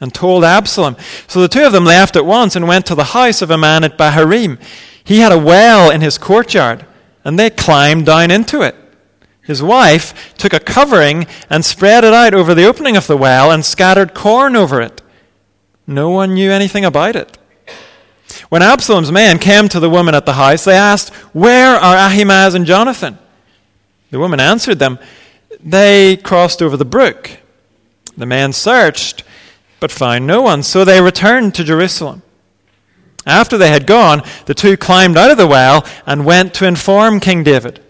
and 0.04 0.12
told 0.12 0.44
Absalom. 0.44 0.96
So 1.26 1.40
the 1.40 1.48
two 1.48 1.64
of 1.64 1.72
them 1.72 1.86
left 1.86 2.14
at 2.14 2.26
once 2.26 2.54
and 2.54 2.68
went 2.68 2.84
to 2.86 2.94
the 2.94 3.04
house 3.04 3.40
of 3.40 3.50
a 3.50 3.56
man 3.56 3.84
at 3.84 3.96
Bahurim. 3.96 4.60
He 5.02 5.20
had 5.20 5.32
a 5.32 5.38
well 5.38 5.90
in 5.90 6.02
his 6.02 6.18
courtyard, 6.18 6.84
and 7.24 7.38
they 7.38 7.48
climbed 7.48 8.04
down 8.04 8.30
into 8.30 8.60
it. 8.60 8.76
His 9.40 9.62
wife 9.62 10.34
took 10.36 10.52
a 10.52 10.60
covering 10.60 11.26
and 11.48 11.64
spread 11.64 12.04
it 12.04 12.12
out 12.12 12.34
over 12.34 12.54
the 12.54 12.66
opening 12.66 12.98
of 12.98 13.06
the 13.06 13.16
well 13.16 13.50
and 13.50 13.64
scattered 13.64 14.12
corn 14.12 14.54
over 14.54 14.82
it. 14.82 15.00
No 15.86 16.10
one 16.10 16.34
knew 16.34 16.52
anything 16.52 16.84
about 16.84 17.16
it. 17.16 17.38
When 18.50 18.62
Absalom's 18.62 19.10
men 19.10 19.38
came 19.38 19.70
to 19.70 19.80
the 19.80 19.90
woman 19.90 20.14
at 20.14 20.26
the 20.26 20.34
house, 20.34 20.64
they 20.64 20.76
asked, 20.76 21.14
Where 21.32 21.76
are 21.76 21.96
Ahimaaz 21.96 22.54
and 22.54 22.66
Jonathan? 22.66 23.18
The 24.10 24.18
woman 24.18 24.38
answered 24.38 24.78
them, 24.78 24.98
They 25.60 26.18
crossed 26.18 26.60
over 26.60 26.76
the 26.76 26.84
brook. 26.84 27.30
The 28.18 28.26
men 28.26 28.52
searched, 28.52 29.24
but 29.84 29.92
found 29.92 30.26
no 30.26 30.40
one, 30.40 30.62
so 30.62 30.82
they 30.82 31.02
returned 31.02 31.54
to 31.54 31.62
Jerusalem. 31.62 32.22
After 33.26 33.58
they 33.58 33.68
had 33.68 33.86
gone, 33.86 34.22
the 34.46 34.54
two 34.54 34.78
climbed 34.78 35.18
out 35.18 35.30
of 35.30 35.36
the 35.36 35.46
well 35.46 35.86
and 36.06 36.24
went 36.24 36.54
to 36.54 36.66
inform 36.66 37.20
King 37.20 37.42
David. 37.42 37.84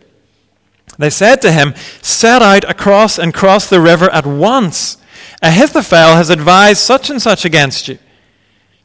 They 0.98 1.08
said 1.08 1.40
to 1.42 1.52
him, 1.52 1.72
Set 2.02 2.42
out 2.42 2.68
across 2.68 3.16
and 3.16 3.32
cross 3.32 3.68
the 3.68 3.80
river 3.80 4.10
at 4.10 4.26
once. 4.26 4.96
Ahithophel 5.40 6.16
has 6.16 6.30
advised 6.30 6.80
such 6.80 7.10
and 7.10 7.22
such 7.22 7.44
against 7.44 7.86
you. 7.86 8.00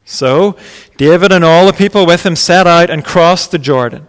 So 0.04 0.56
David 0.96 1.32
and 1.32 1.44
all 1.44 1.66
the 1.66 1.72
people 1.72 2.06
with 2.06 2.24
him 2.24 2.36
set 2.36 2.68
out 2.68 2.90
and 2.90 3.04
crossed 3.04 3.50
the 3.50 3.58
Jordan. 3.58 4.06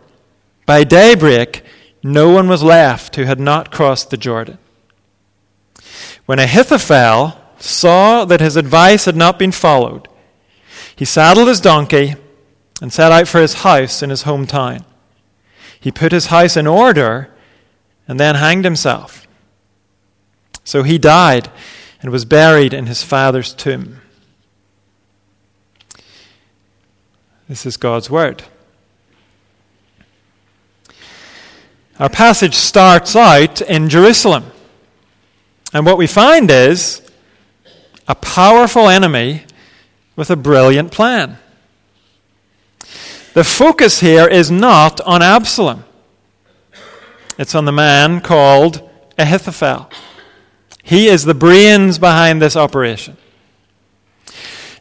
By 0.67 0.83
daybreak, 0.83 1.63
no 2.03 2.29
one 2.29 2.47
was 2.47 2.61
left 2.61 3.15
who 3.15 3.23
had 3.23 3.39
not 3.39 3.71
crossed 3.71 4.11
the 4.11 4.17
Jordan. 4.17 4.59
When 6.27 6.37
Ahithophel 6.37 7.40
saw 7.63 8.25
that 8.25 8.41
his 8.41 8.55
advice 8.55 9.05
had 9.05 9.15
not 9.15 9.39
been 9.39 9.51
followed, 9.51 10.07
he 10.95 11.05
saddled 11.05 11.47
his 11.47 11.61
donkey 11.61 12.15
and 12.81 12.91
set 12.91 13.11
out 13.11 13.27
for 13.27 13.39
his 13.39 13.55
house 13.55 14.01
in 14.01 14.09
his 14.09 14.23
hometown. 14.23 14.83
He 15.79 15.91
put 15.91 16.11
his 16.11 16.27
house 16.27 16.57
in 16.57 16.67
order 16.67 17.33
and 18.07 18.19
then 18.19 18.35
hanged 18.35 18.65
himself. 18.65 19.27
So 20.63 20.83
he 20.83 20.97
died 20.97 21.49
and 22.01 22.11
was 22.11 22.25
buried 22.25 22.73
in 22.73 22.85
his 22.85 23.03
father's 23.03 23.53
tomb. 23.53 24.01
This 27.47 27.65
is 27.65 27.77
God's 27.77 28.09
word. 28.09 28.43
Our 31.99 32.09
passage 32.09 32.55
starts 32.55 33.15
out 33.15 33.61
in 33.61 33.89
Jerusalem. 33.89 34.45
And 35.73 35.85
what 35.85 35.97
we 35.97 36.07
find 36.07 36.49
is 36.49 37.01
a 38.11 38.15
powerful 38.15 38.89
enemy 38.89 39.45
with 40.17 40.29
a 40.29 40.35
brilliant 40.35 40.91
plan. 40.91 41.37
The 43.33 43.45
focus 43.45 44.01
here 44.01 44.27
is 44.27 44.51
not 44.51 44.99
on 45.01 45.21
Absalom. 45.21 45.85
It's 47.37 47.55
on 47.55 47.63
the 47.63 47.71
man 47.71 48.19
called 48.19 48.87
Ahithophel. 49.17 49.89
He 50.83 51.07
is 51.07 51.23
the 51.23 51.33
brains 51.33 51.99
behind 51.99 52.41
this 52.41 52.57
operation. 52.57 53.15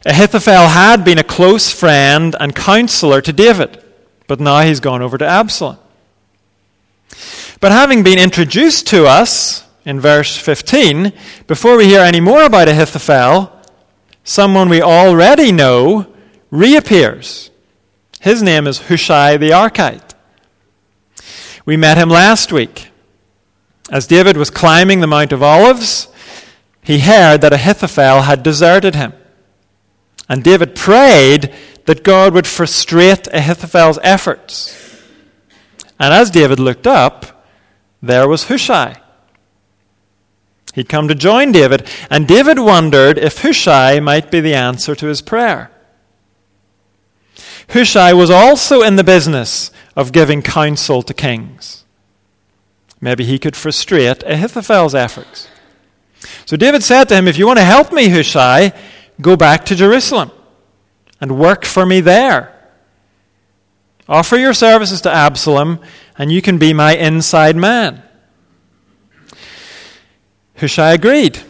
Ahithophel 0.05 0.67
had 0.67 1.05
been 1.05 1.17
a 1.17 1.23
close 1.23 1.71
friend 1.71 2.35
and 2.37 2.53
counselor 2.53 3.21
to 3.21 3.31
David, 3.31 3.81
but 4.27 4.41
now 4.41 4.59
he's 4.59 4.81
gone 4.81 5.01
over 5.01 5.17
to 5.17 5.25
Absalom. 5.25 5.77
But 7.61 7.71
having 7.71 8.03
been 8.03 8.19
introduced 8.19 8.87
to 8.87 9.05
us 9.05 9.65
in 9.85 9.99
verse 9.99 10.37
15, 10.37 11.11
before 11.47 11.77
we 11.77 11.85
hear 11.85 12.01
any 12.01 12.19
more 12.19 12.43
about 12.43 12.67
Ahithophel, 12.67 13.51
someone 14.23 14.69
we 14.69 14.81
already 14.81 15.51
know 15.51 16.07
reappears. 16.51 17.49
His 18.19 18.43
name 18.43 18.67
is 18.67 18.87
Hushai 18.87 19.37
the 19.37 19.49
Archite. 19.49 20.13
We 21.65 21.77
met 21.77 21.97
him 21.97 22.09
last 22.09 22.51
week. 22.51 22.89
As 23.91 24.07
David 24.07 24.37
was 24.37 24.49
climbing 24.49 24.99
the 24.99 25.07
Mount 25.07 25.31
of 25.31 25.43
Olives, 25.43 26.07
he 26.83 26.99
heard 26.99 27.41
that 27.41 27.53
Ahithophel 27.53 28.21
had 28.21 28.43
deserted 28.43 28.95
him. 28.95 29.13
And 30.29 30.43
David 30.43 30.75
prayed 30.75 31.53
that 31.85 32.03
God 32.03 32.33
would 32.33 32.47
frustrate 32.47 33.27
Ahithophel's 33.33 33.99
efforts. 34.03 34.77
And 35.99 36.13
as 36.13 36.31
David 36.31 36.59
looked 36.59 36.87
up, 36.87 37.45
there 38.01 38.27
was 38.27 38.45
Hushai. 38.45 39.01
He'd 40.73 40.89
come 40.89 41.07
to 41.07 41.15
join 41.15 41.51
David, 41.51 41.89
and 42.09 42.27
David 42.27 42.59
wondered 42.59 43.17
if 43.17 43.41
Hushai 43.41 43.99
might 43.99 44.31
be 44.31 44.39
the 44.39 44.53
answer 44.53 44.95
to 44.95 45.07
his 45.07 45.21
prayer. 45.21 45.69
Hushai 47.69 48.13
was 48.13 48.29
also 48.29 48.81
in 48.81 48.95
the 48.95 49.03
business 49.03 49.71
of 49.95 50.11
giving 50.11 50.41
counsel 50.41 51.01
to 51.03 51.13
kings. 51.13 51.83
Maybe 53.01 53.25
he 53.25 53.39
could 53.39 53.55
frustrate 53.55 54.23
Ahithophel's 54.23 54.95
efforts. 54.95 55.47
So 56.45 56.55
David 56.55 56.83
said 56.83 57.05
to 57.09 57.15
him, 57.15 57.27
If 57.27 57.37
you 57.37 57.47
want 57.47 57.59
to 57.59 57.65
help 57.65 57.91
me, 57.91 58.09
Hushai, 58.09 58.73
go 59.19 59.35
back 59.35 59.65
to 59.65 59.75
Jerusalem 59.75 60.31
and 61.19 61.39
work 61.39 61.65
for 61.65 61.85
me 61.85 61.99
there. 62.01 62.55
Offer 64.07 64.37
your 64.37 64.53
services 64.53 65.01
to 65.01 65.11
Absalom, 65.11 65.79
and 66.17 66.31
you 66.31 66.41
can 66.41 66.57
be 66.57 66.73
my 66.73 66.95
inside 66.95 67.55
man. 67.55 68.03
Hushai 70.61 70.93
agreed. 70.93 71.41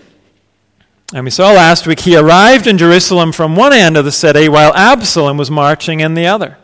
And 1.13 1.25
we 1.25 1.31
saw 1.31 1.51
last 1.51 1.85
week 1.85 1.99
he 1.99 2.15
arrived 2.15 2.65
in 2.65 2.77
Jerusalem 2.77 3.33
from 3.33 3.57
one 3.57 3.73
end 3.73 3.97
of 3.97 4.05
the 4.05 4.11
city 4.11 4.47
while 4.47 4.73
Absalom 4.73 5.37
was 5.37 5.51
marching 5.51 5.99
in 5.99 6.13
the 6.13 6.25
other. 6.27 6.57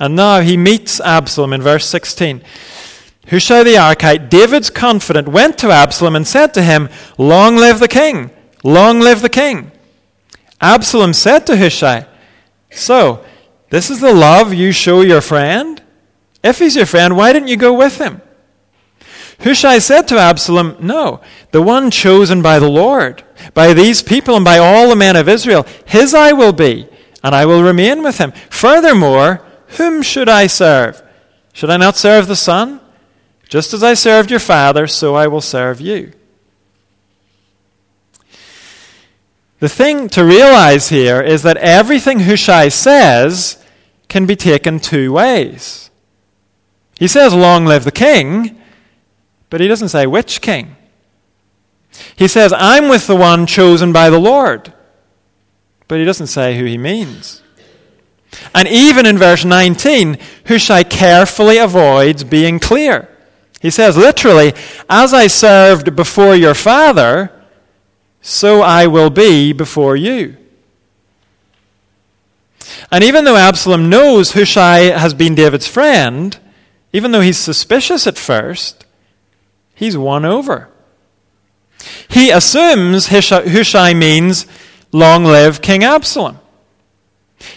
And 0.00 0.16
now 0.16 0.40
he 0.40 0.56
meets 0.56 1.00
Absalom 1.00 1.52
in 1.52 1.62
verse 1.62 1.86
16. 1.86 2.42
Hushai 3.28 3.62
the 3.62 3.74
Archite, 3.74 4.28
David's 4.28 4.70
confidant, 4.70 5.28
went 5.28 5.56
to 5.58 5.70
Absalom 5.70 6.16
and 6.16 6.26
said 6.26 6.52
to 6.54 6.62
him, 6.62 6.88
Long 7.16 7.56
live 7.56 7.78
the 7.78 7.86
king! 7.86 8.30
Long 8.64 8.98
live 8.98 9.22
the 9.22 9.28
king! 9.28 9.70
Absalom 10.60 11.12
said 11.12 11.46
to 11.46 11.56
Hushai, 11.56 12.06
So, 12.72 13.24
this 13.68 13.90
is 13.90 14.00
the 14.00 14.12
love 14.12 14.52
you 14.52 14.72
show 14.72 15.02
your 15.02 15.20
friend? 15.20 15.80
If 16.42 16.58
he's 16.58 16.74
your 16.74 16.86
friend, 16.86 17.16
why 17.16 17.32
didn't 17.32 17.48
you 17.48 17.56
go 17.56 17.72
with 17.72 17.98
him? 17.98 18.20
Hushai 19.42 19.78
said 19.78 20.06
to 20.08 20.18
Absalom, 20.18 20.76
No, 20.80 21.20
the 21.50 21.62
one 21.62 21.90
chosen 21.90 22.42
by 22.42 22.58
the 22.58 22.68
Lord, 22.68 23.22
by 23.54 23.72
these 23.72 24.02
people 24.02 24.36
and 24.36 24.44
by 24.44 24.58
all 24.58 24.90
the 24.90 24.96
men 24.96 25.16
of 25.16 25.28
Israel, 25.28 25.66
his 25.86 26.14
I 26.14 26.32
will 26.32 26.52
be, 26.52 26.88
and 27.22 27.34
I 27.34 27.46
will 27.46 27.62
remain 27.62 28.02
with 28.02 28.18
him. 28.18 28.32
Furthermore, 28.50 29.42
whom 29.78 30.02
should 30.02 30.28
I 30.28 30.46
serve? 30.46 31.02
Should 31.52 31.70
I 31.70 31.78
not 31.78 31.96
serve 31.96 32.28
the 32.28 32.36
Son? 32.36 32.80
Just 33.48 33.74
as 33.74 33.82
I 33.82 33.94
served 33.94 34.30
your 34.30 34.40
father, 34.40 34.86
so 34.86 35.14
I 35.14 35.26
will 35.26 35.40
serve 35.40 35.80
you. 35.80 36.12
The 39.58 39.68
thing 39.68 40.08
to 40.10 40.24
realize 40.24 40.88
here 40.88 41.20
is 41.20 41.42
that 41.42 41.56
everything 41.58 42.20
Hushai 42.20 42.68
says 42.68 43.62
can 44.08 44.26
be 44.26 44.36
taken 44.36 44.80
two 44.80 45.12
ways. 45.12 45.90
He 46.98 47.08
says, 47.08 47.34
Long 47.34 47.64
live 47.64 47.84
the 47.84 47.92
king, 47.92 48.59
but 49.50 49.60
he 49.60 49.68
doesn't 49.68 49.88
say 49.88 50.06
which 50.06 50.40
king. 50.40 50.76
He 52.16 52.28
says, 52.28 52.52
I'm 52.56 52.88
with 52.88 53.06
the 53.06 53.16
one 53.16 53.46
chosen 53.46 53.92
by 53.92 54.10
the 54.10 54.18
Lord, 54.18 54.72
but 55.88 55.98
he 55.98 56.04
doesn't 56.04 56.28
say 56.28 56.56
who 56.56 56.64
he 56.64 56.78
means. 56.78 57.42
And 58.54 58.68
even 58.68 59.06
in 59.06 59.18
verse 59.18 59.44
19, 59.44 60.18
Hushai 60.46 60.84
carefully 60.84 61.58
avoids 61.58 62.22
being 62.22 62.60
clear. 62.60 63.08
He 63.60 63.70
says 63.70 63.96
literally, 63.96 64.54
As 64.88 65.12
I 65.12 65.26
served 65.26 65.96
before 65.96 66.36
your 66.36 66.54
father, 66.54 67.32
so 68.22 68.62
I 68.62 68.86
will 68.86 69.10
be 69.10 69.52
before 69.52 69.96
you. 69.96 70.36
And 72.90 73.02
even 73.04 73.24
though 73.24 73.36
Absalom 73.36 73.90
knows 73.90 74.32
Hushai 74.32 74.96
has 74.96 75.14
been 75.14 75.34
David's 75.34 75.66
friend, 75.66 76.38
even 76.92 77.12
though 77.12 77.20
he's 77.20 77.38
suspicious 77.38 78.06
at 78.06 78.18
first, 78.18 78.79
he's 79.80 79.96
won 79.96 80.26
over. 80.26 80.68
He 82.08 82.30
assumes 82.30 83.08
Hushai 83.08 83.94
means, 83.94 84.46
Long 84.92 85.24
live 85.24 85.62
King 85.62 85.82
Absalom. 85.82 86.38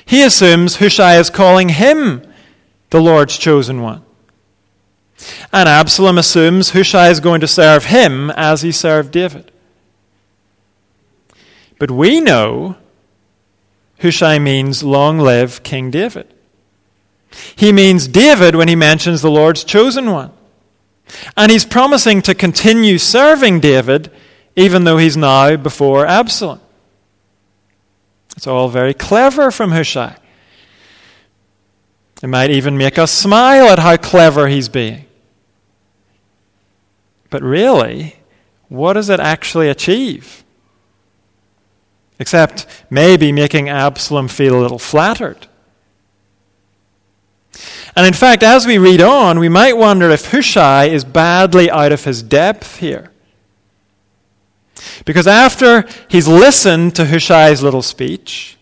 He 0.06 0.24
assumes 0.24 0.78
Hushai 0.78 1.18
is 1.18 1.30
calling 1.30 1.70
him 1.70 2.26
the 2.90 3.02
Lord's 3.02 3.38
chosen 3.38 3.82
one. 3.82 4.04
And 5.52 5.68
Absalom 5.68 6.18
assumes 6.18 6.70
Hushai 6.70 7.10
is 7.10 7.20
going 7.20 7.42
to 7.42 7.48
serve 7.48 7.86
him 7.86 8.30
as 8.32 8.62
he 8.62 8.72
served 8.72 9.12
David. 9.12 9.52
But 11.78 11.92
we 11.92 12.22
know 12.22 12.78
Hushai 14.02 14.40
means 14.40 14.84
long 14.84 15.20
live 15.20 15.64
King 15.64 15.92
David. 15.92 16.34
He 17.56 17.74
means 17.74 18.08
David 18.08 18.56
when 18.56 18.68
he 18.68 18.76
mentions 18.76 19.22
the 19.22 19.32
Lord's 19.32 19.64
chosen 19.64 20.12
one. 20.12 20.32
And 21.36 21.52
he's 21.52 21.66
promising 21.66 22.22
to 22.24 22.34
continue 22.34 22.98
serving 22.98 23.60
David 23.60 24.12
even 24.56 24.84
though 24.84 24.98
he's 24.98 25.18
now 25.18 25.56
before 25.56 26.06
Absalom. 26.06 26.62
It's 28.36 28.48
all 28.48 28.70
very 28.70 28.94
clever 28.94 29.52
from 29.52 29.72
Hushai. 29.72 30.16
It 32.22 32.28
might 32.28 32.52
even 32.52 32.78
make 32.78 32.98
us 32.98 33.12
smile 33.12 33.68
at 33.68 33.80
how 33.80 33.98
clever 33.98 34.48
he's 34.48 34.70
being. 34.70 35.06
But 37.30 37.42
really, 37.42 38.16
what 38.70 38.94
does 38.94 39.10
it 39.10 39.20
actually 39.20 39.70
achieve? 39.70 40.44
Except 42.20 42.66
maybe 42.90 43.32
making 43.32 43.70
Absalom 43.70 44.28
feel 44.28 44.58
a 44.58 44.62
little 44.62 44.80
flattered. 44.80 45.48
And 47.96 48.08
in 48.08 48.14
fact, 48.14 48.42
as 48.42 48.66
we 48.66 48.78
read 48.78 49.02
on, 49.02 49.40
we 49.40 49.50
might 49.50 49.78
wonder 49.78 50.10
if 50.10 50.32
Hushai 50.32 50.86
is 50.86 51.04
badly 51.04 51.70
out 51.70 51.92
of 51.92 52.04
his 52.04 52.24
depth 52.24 52.78
here. 52.78 53.12
Because 55.06 55.28
after 55.28 55.86
he's 56.08 56.28
listened 56.28 56.96
to 56.96 57.06
Hushai's 57.06 57.62
little 57.62 57.82
speech, 57.82 58.58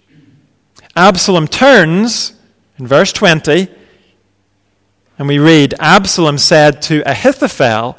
Absalom 0.96 1.48
turns 1.48 2.34
in 2.78 2.88
verse 2.88 3.14
20, 3.14 3.70
and 5.18 5.28
we 5.28 5.40
read 5.40 5.76
Absalom 5.80 6.38
said 6.38 6.82
to 6.84 7.02
Ahithophel, 7.10 7.98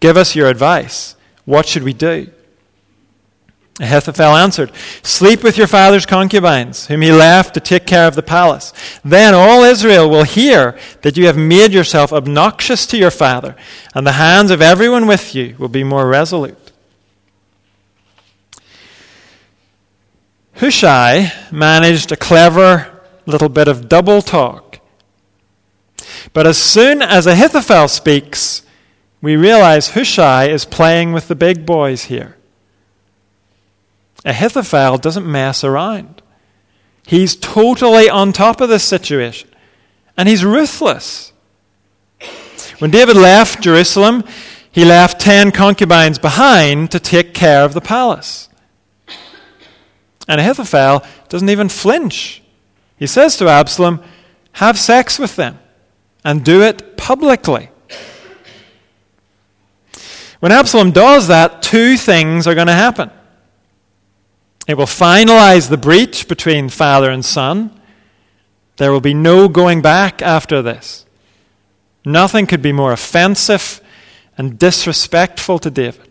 Give 0.00 0.16
us 0.16 0.36
your 0.36 0.48
advice. 0.48 1.16
What 1.46 1.66
should 1.66 1.82
we 1.82 1.94
do? 1.94 2.30
Ahithophel 3.80 4.36
answered, 4.36 4.70
Sleep 5.02 5.42
with 5.42 5.58
your 5.58 5.66
father's 5.66 6.06
concubines, 6.06 6.86
whom 6.86 7.02
he 7.02 7.10
left 7.10 7.54
to 7.54 7.60
take 7.60 7.86
care 7.86 8.06
of 8.06 8.14
the 8.14 8.22
palace. 8.22 8.72
Then 9.04 9.34
all 9.34 9.64
Israel 9.64 10.08
will 10.08 10.22
hear 10.22 10.78
that 11.02 11.16
you 11.16 11.26
have 11.26 11.36
made 11.36 11.72
yourself 11.72 12.12
obnoxious 12.12 12.86
to 12.86 12.96
your 12.96 13.10
father, 13.10 13.56
and 13.92 14.06
the 14.06 14.12
hands 14.12 14.52
of 14.52 14.62
everyone 14.62 15.08
with 15.08 15.34
you 15.34 15.56
will 15.58 15.68
be 15.68 15.82
more 15.82 16.06
resolute. 16.06 16.64
Hushai 20.56 21.32
managed 21.50 22.12
a 22.12 22.16
clever 22.16 23.02
little 23.26 23.48
bit 23.48 23.66
of 23.66 23.88
double 23.88 24.22
talk. 24.22 24.78
But 26.32 26.46
as 26.46 26.58
soon 26.58 27.02
as 27.02 27.26
Ahithophel 27.26 27.88
speaks, 27.88 28.62
we 29.20 29.34
realize 29.34 29.90
Hushai 29.90 30.46
is 30.46 30.64
playing 30.64 31.12
with 31.12 31.26
the 31.26 31.34
big 31.34 31.66
boys 31.66 32.04
here. 32.04 32.36
Ahithophel 34.24 34.98
doesn't 34.98 35.30
mess 35.30 35.64
around. 35.64 36.22
He's 37.06 37.36
totally 37.36 38.08
on 38.08 38.32
top 38.32 38.60
of 38.60 38.68
this 38.68 38.84
situation. 38.84 39.50
And 40.16 40.28
he's 40.28 40.44
ruthless. 40.44 41.32
When 42.78 42.90
David 42.90 43.16
left 43.16 43.62
Jerusalem, 43.62 44.24
he 44.70 44.84
left 44.84 45.20
ten 45.20 45.50
concubines 45.52 46.18
behind 46.18 46.90
to 46.92 46.98
take 46.98 47.34
care 47.34 47.64
of 47.64 47.74
the 47.74 47.80
palace. 47.80 48.48
And 50.26 50.40
Ahithophel 50.40 51.04
doesn't 51.28 51.50
even 51.50 51.68
flinch. 51.68 52.42
He 52.96 53.06
says 53.06 53.36
to 53.36 53.48
Absalom, 53.48 54.02
Have 54.52 54.78
sex 54.78 55.18
with 55.18 55.36
them 55.36 55.58
and 56.24 56.44
do 56.44 56.62
it 56.62 56.96
publicly. 56.96 57.68
When 60.40 60.52
Absalom 60.52 60.90
does 60.90 61.28
that, 61.28 61.62
two 61.62 61.96
things 61.96 62.46
are 62.46 62.54
going 62.54 62.66
to 62.66 62.72
happen. 62.72 63.10
It 64.66 64.76
will 64.76 64.86
finalize 64.86 65.68
the 65.68 65.76
breach 65.76 66.26
between 66.26 66.68
father 66.68 67.10
and 67.10 67.24
son. 67.24 67.70
There 68.76 68.90
will 68.90 69.00
be 69.00 69.14
no 69.14 69.48
going 69.48 69.82
back 69.82 70.22
after 70.22 70.62
this. 70.62 71.04
Nothing 72.04 72.46
could 72.46 72.62
be 72.62 72.72
more 72.72 72.92
offensive 72.92 73.80
and 74.36 74.58
disrespectful 74.58 75.58
to 75.60 75.70
David. 75.70 76.10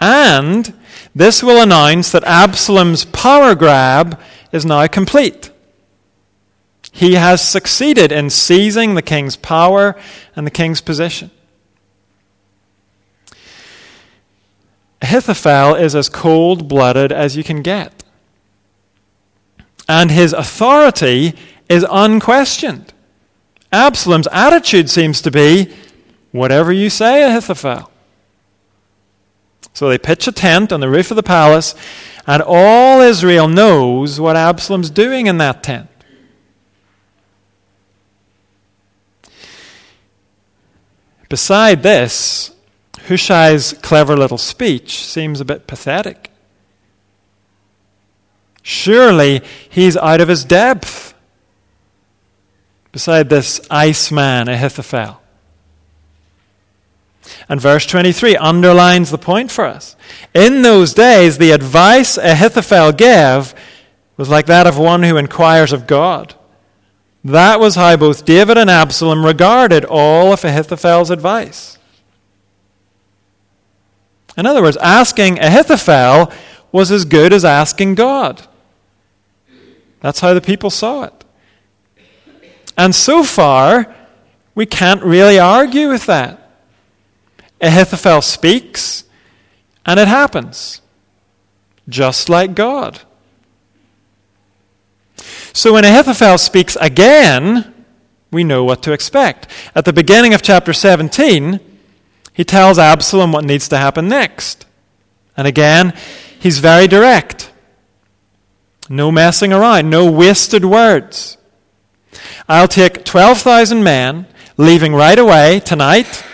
And 0.00 0.74
this 1.14 1.42
will 1.42 1.62
announce 1.62 2.12
that 2.12 2.24
Absalom's 2.24 3.04
power 3.04 3.54
grab 3.54 4.20
is 4.52 4.64
now 4.64 4.86
complete. 4.86 5.50
He 6.92 7.14
has 7.14 7.46
succeeded 7.46 8.10
in 8.10 8.30
seizing 8.30 8.94
the 8.94 9.02
king's 9.02 9.36
power 9.36 9.96
and 10.34 10.46
the 10.46 10.50
king's 10.50 10.80
position. 10.80 11.30
Ahithophel 15.08 15.74
is 15.74 15.96
as 15.96 16.10
cold 16.10 16.68
blooded 16.68 17.10
as 17.12 17.34
you 17.34 17.42
can 17.42 17.62
get. 17.62 18.04
And 19.88 20.10
his 20.10 20.34
authority 20.34 21.32
is 21.66 21.86
unquestioned. 21.90 22.92
Absalom's 23.72 24.28
attitude 24.30 24.90
seems 24.90 25.22
to 25.22 25.30
be 25.30 25.74
whatever 26.30 26.70
you 26.70 26.90
say, 26.90 27.22
Ahithophel. 27.22 27.90
So 29.72 29.88
they 29.88 29.96
pitch 29.96 30.28
a 30.28 30.32
tent 30.32 30.74
on 30.74 30.80
the 30.80 30.90
roof 30.90 31.10
of 31.10 31.16
the 31.16 31.22
palace, 31.22 31.74
and 32.26 32.42
all 32.42 33.00
Israel 33.00 33.48
knows 33.48 34.20
what 34.20 34.36
Absalom's 34.36 34.90
doing 34.90 35.26
in 35.26 35.38
that 35.38 35.62
tent. 35.62 35.88
Beside 41.30 41.82
this, 41.82 42.50
Hushai's 43.08 43.72
clever 43.82 44.16
little 44.16 44.38
speech 44.38 45.04
seems 45.04 45.40
a 45.40 45.44
bit 45.44 45.66
pathetic. 45.66 46.30
Surely 48.62 49.40
he's 49.70 49.96
out 49.96 50.20
of 50.20 50.28
his 50.28 50.44
depth. 50.44 51.14
Beside 52.92 53.30
this 53.30 53.60
iceman, 53.70 54.48
Ahithophel. 54.48 55.22
And 57.48 57.60
verse 57.60 57.86
23 57.86 58.36
underlines 58.36 59.10
the 59.10 59.18
point 59.18 59.50
for 59.50 59.64
us. 59.64 59.96
In 60.34 60.60
those 60.60 60.92
days, 60.92 61.38
the 61.38 61.52
advice 61.52 62.18
Ahithophel 62.18 62.92
gave 62.92 63.54
was 64.18 64.28
like 64.28 64.46
that 64.46 64.66
of 64.66 64.76
one 64.76 65.02
who 65.02 65.16
inquires 65.16 65.72
of 65.72 65.86
God. 65.86 66.34
That 67.24 67.58
was 67.58 67.74
how 67.74 67.96
both 67.96 68.26
David 68.26 68.58
and 68.58 68.68
Absalom 68.68 69.24
regarded 69.24 69.84
all 69.84 70.32
of 70.32 70.44
Ahithophel's 70.44 71.10
advice. 71.10 71.77
In 74.38 74.46
other 74.46 74.62
words, 74.62 74.76
asking 74.76 75.40
Ahithophel 75.40 76.32
was 76.70 76.92
as 76.92 77.04
good 77.04 77.32
as 77.32 77.44
asking 77.44 77.96
God. 77.96 78.46
That's 80.00 80.20
how 80.20 80.32
the 80.32 80.40
people 80.40 80.70
saw 80.70 81.02
it. 81.02 81.24
And 82.76 82.94
so 82.94 83.24
far, 83.24 83.92
we 84.54 84.64
can't 84.64 85.02
really 85.02 85.40
argue 85.40 85.88
with 85.88 86.06
that. 86.06 86.52
Ahithophel 87.60 88.22
speaks, 88.22 89.02
and 89.84 89.98
it 89.98 90.06
happens, 90.06 90.82
just 91.88 92.28
like 92.28 92.54
God. 92.54 93.00
So 95.52 95.72
when 95.72 95.84
Ahithophel 95.84 96.38
speaks 96.38 96.76
again, 96.80 97.74
we 98.30 98.44
know 98.44 98.62
what 98.62 98.84
to 98.84 98.92
expect. 98.92 99.50
At 99.74 99.84
the 99.84 99.92
beginning 99.92 100.32
of 100.32 100.42
chapter 100.42 100.72
17, 100.72 101.58
he 102.38 102.44
tells 102.44 102.78
Absalom 102.78 103.32
what 103.32 103.44
needs 103.44 103.66
to 103.70 103.78
happen 103.78 104.06
next. 104.06 104.64
And 105.36 105.48
again, 105.48 105.92
he's 106.38 106.60
very 106.60 106.86
direct. 106.86 107.52
No 108.88 109.10
messing 109.10 109.52
around, 109.52 109.90
no 109.90 110.08
wasted 110.08 110.64
words. 110.64 111.36
I'll 112.48 112.68
take 112.68 113.04
12,000 113.04 113.82
men, 113.82 114.28
leaving 114.56 114.94
right 114.94 115.18
away 115.18 115.58
tonight. 115.58 116.24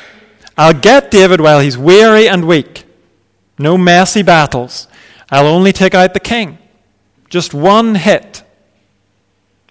I'll 0.58 0.74
get 0.74 1.10
David 1.10 1.40
while 1.40 1.60
he's 1.60 1.78
weary 1.78 2.28
and 2.28 2.46
weak. 2.46 2.84
No 3.58 3.78
messy 3.78 4.22
battles. 4.22 4.88
I'll 5.30 5.46
only 5.46 5.72
take 5.72 5.94
out 5.94 6.12
the 6.12 6.20
king. 6.20 6.58
Just 7.30 7.54
one 7.54 7.94
hit. 7.94 8.42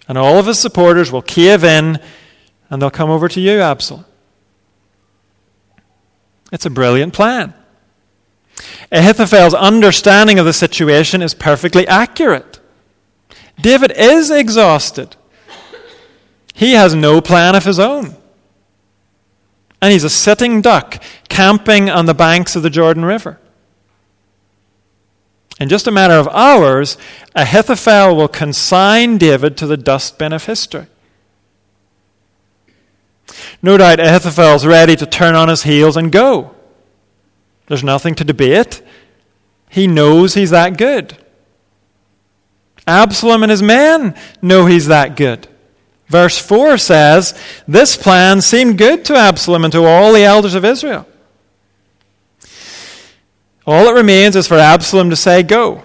And 0.08 0.18
all 0.18 0.40
of 0.40 0.46
his 0.46 0.58
supporters 0.58 1.12
will 1.12 1.22
cave 1.22 1.62
in 1.62 2.00
and 2.68 2.82
they'll 2.82 2.90
come 2.90 3.10
over 3.10 3.28
to 3.28 3.40
you, 3.40 3.60
Absalom. 3.60 4.04
It's 6.54 6.64
a 6.64 6.70
brilliant 6.70 7.12
plan. 7.12 7.52
Ahithophel's 8.92 9.54
understanding 9.54 10.38
of 10.38 10.46
the 10.46 10.52
situation 10.52 11.20
is 11.20 11.34
perfectly 11.34 11.84
accurate. 11.88 12.60
David 13.60 13.90
is 13.96 14.30
exhausted. 14.30 15.16
He 16.54 16.74
has 16.74 16.94
no 16.94 17.20
plan 17.20 17.56
of 17.56 17.64
his 17.64 17.80
own. 17.80 18.14
And 19.82 19.92
he's 19.92 20.04
a 20.04 20.08
sitting 20.08 20.62
duck 20.62 21.02
camping 21.28 21.90
on 21.90 22.06
the 22.06 22.14
banks 22.14 22.54
of 22.54 22.62
the 22.62 22.70
Jordan 22.70 23.04
River. 23.04 23.40
In 25.58 25.68
just 25.68 25.88
a 25.88 25.90
matter 25.90 26.14
of 26.14 26.28
hours, 26.28 26.96
Ahithophel 27.34 28.14
will 28.14 28.28
consign 28.28 29.18
David 29.18 29.56
to 29.56 29.66
the 29.66 29.76
dustbin 29.76 30.32
of 30.32 30.44
history. 30.44 30.86
No 33.62 33.76
doubt 33.78 34.00
Ahithophel's 34.00 34.66
ready 34.66 34.96
to 34.96 35.06
turn 35.06 35.34
on 35.34 35.48
his 35.48 35.62
heels 35.62 35.96
and 35.96 36.12
go. 36.12 36.54
There's 37.66 37.84
nothing 37.84 38.14
to 38.16 38.24
debate. 38.24 38.82
He 39.70 39.86
knows 39.86 40.34
he's 40.34 40.50
that 40.50 40.76
good. 40.76 41.16
Absalom 42.86 43.42
and 43.42 43.50
his 43.50 43.62
men 43.62 44.14
know 44.42 44.66
he's 44.66 44.86
that 44.86 45.16
good. 45.16 45.48
Verse 46.08 46.38
4 46.38 46.76
says, 46.76 47.34
This 47.66 47.96
plan 47.96 48.40
seemed 48.42 48.76
good 48.76 49.04
to 49.06 49.16
Absalom 49.16 49.64
and 49.64 49.72
to 49.72 49.84
all 49.84 50.12
the 50.12 50.22
elders 50.22 50.54
of 50.54 50.64
Israel. 50.64 51.08
All 53.66 53.86
that 53.86 53.94
remains 53.94 54.36
is 54.36 54.46
for 54.46 54.58
Absalom 54.58 55.10
to 55.10 55.16
say, 55.16 55.42
Go. 55.42 55.82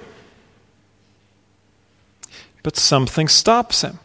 But 2.62 2.76
something 2.76 3.30
stops 3.30 3.82
him. 3.82 4.00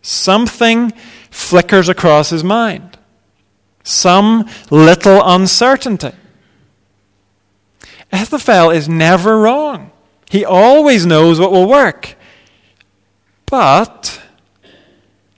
Something 0.00 0.92
flickers 1.32 1.88
across 1.88 2.30
his 2.30 2.44
mind. 2.44 2.96
Some 3.82 4.48
little 4.70 5.20
uncertainty. 5.24 6.12
Ahithophel 8.12 8.70
is 8.70 8.88
never 8.88 9.38
wrong. 9.40 9.90
He 10.30 10.44
always 10.44 11.04
knows 11.04 11.40
what 11.40 11.50
will 11.50 11.68
work. 11.68 12.14
But, 13.46 14.22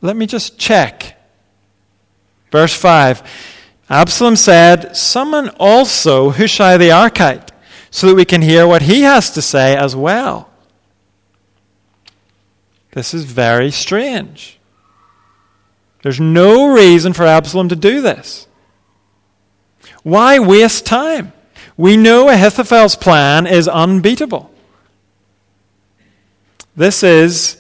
let 0.03 0.17
me 0.17 0.27
just 0.27 0.59
check. 0.59 1.19
Verse 2.51 2.75
5 2.75 3.23
Absalom 3.89 4.37
said, 4.37 4.97
Summon 4.97 5.51
also 5.61 6.31
Hushai 6.31 6.77
the 6.77 6.89
Archite, 6.89 7.51
so 7.91 8.09
that 8.09 8.15
we 8.15 8.25
can 8.25 8.43
hear 8.43 8.67
what 8.67 8.83
he 8.83 9.03
has 9.03 9.31
to 9.33 9.43
say 9.43 9.77
as 9.77 9.95
well. 9.95 10.51
This 12.93 13.15
is 13.15 13.25
very 13.25 13.71
strange. 13.71 14.59
There's 16.05 16.21
no 16.21 16.67
reason 16.67 17.15
for 17.15 17.25
Absalom 17.25 17.71
to 17.71 17.77
do 17.77 18.03
this. 18.03 18.47
Why 20.03 20.39
waste 20.39 20.85
time? 20.85 21.33
We 21.79 21.97
know 21.97 22.29
Ahithophel's 22.29 22.95
plan 22.95 23.47
is 23.47 23.67
unbeatable. 23.67 24.51
This 26.77 27.03
is 27.03 27.57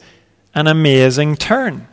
an 0.55 0.67
amazing 0.67 1.37
turn. 1.37 1.89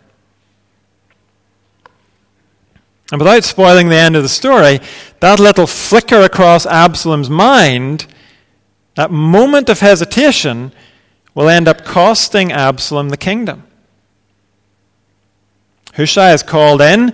And 3.14 3.22
without 3.22 3.46
spoiling 3.46 3.88
the 3.88 3.96
end 3.96 4.18
of 4.18 4.24
the 4.24 4.28
story, 4.28 4.82
that 5.22 5.40
little 5.40 5.68
flicker 5.68 6.20
across 6.20 6.66
Absalom's 6.66 7.30
mind, 7.30 8.08
that 8.96 9.10
moment 9.10 9.70
of 9.70 9.80
hesitation, 9.80 10.74
will 11.34 11.48
end 11.48 11.70
up 11.70 11.86
costing 11.86 12.52
Absalom 12.52 13.08
the 13.08 13.16
kingdom. 13.16 13.64
Hushai 15.95 16.34
is 16.34 16.43
called 16.43 16.82
in. 16.82 17.13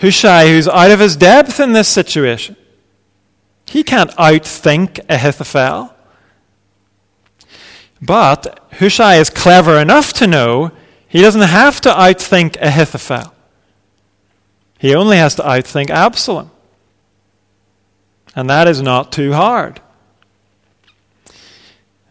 Hushai, 0.00 0.48
who's 0.48 0.66
out 0.66 0.90
of 0.90 1.00
his 1.00 1.16
depth 1.16 1.60
in 1.60 1.72
this 1.72 1.88
situation. 1.88 2.56
He 3.66 3.82
can't 3.82 4.10
outthink 4.12 5.00
Ahithophel. 5.08 5.94
But 8.02 8.66
Hushai 8.72 9.16
is 9.16 9.30
clever 9.30 9.78
enough 9.78 10.12
to 10.14 10.26
know 10.26 10.72
he 11.06 11.20
doesn't 11.20 11.42
have 11.42 11.80
to 11.82 11.90
outthink 11.90 12.56
Ahithophel. 12.60 13.34
He 14.78 14.94
only 14.94 15.18
has 15.18 15.34
to 15.34 15.42
outthink 15.42 15.90
Absalom. 15.90 16.50
And 18.34 18.48
that 18.48 18.66
is 18.66 18.80
not 18.80 19.12
too 19.12 19.32
hard. 19.34 19.80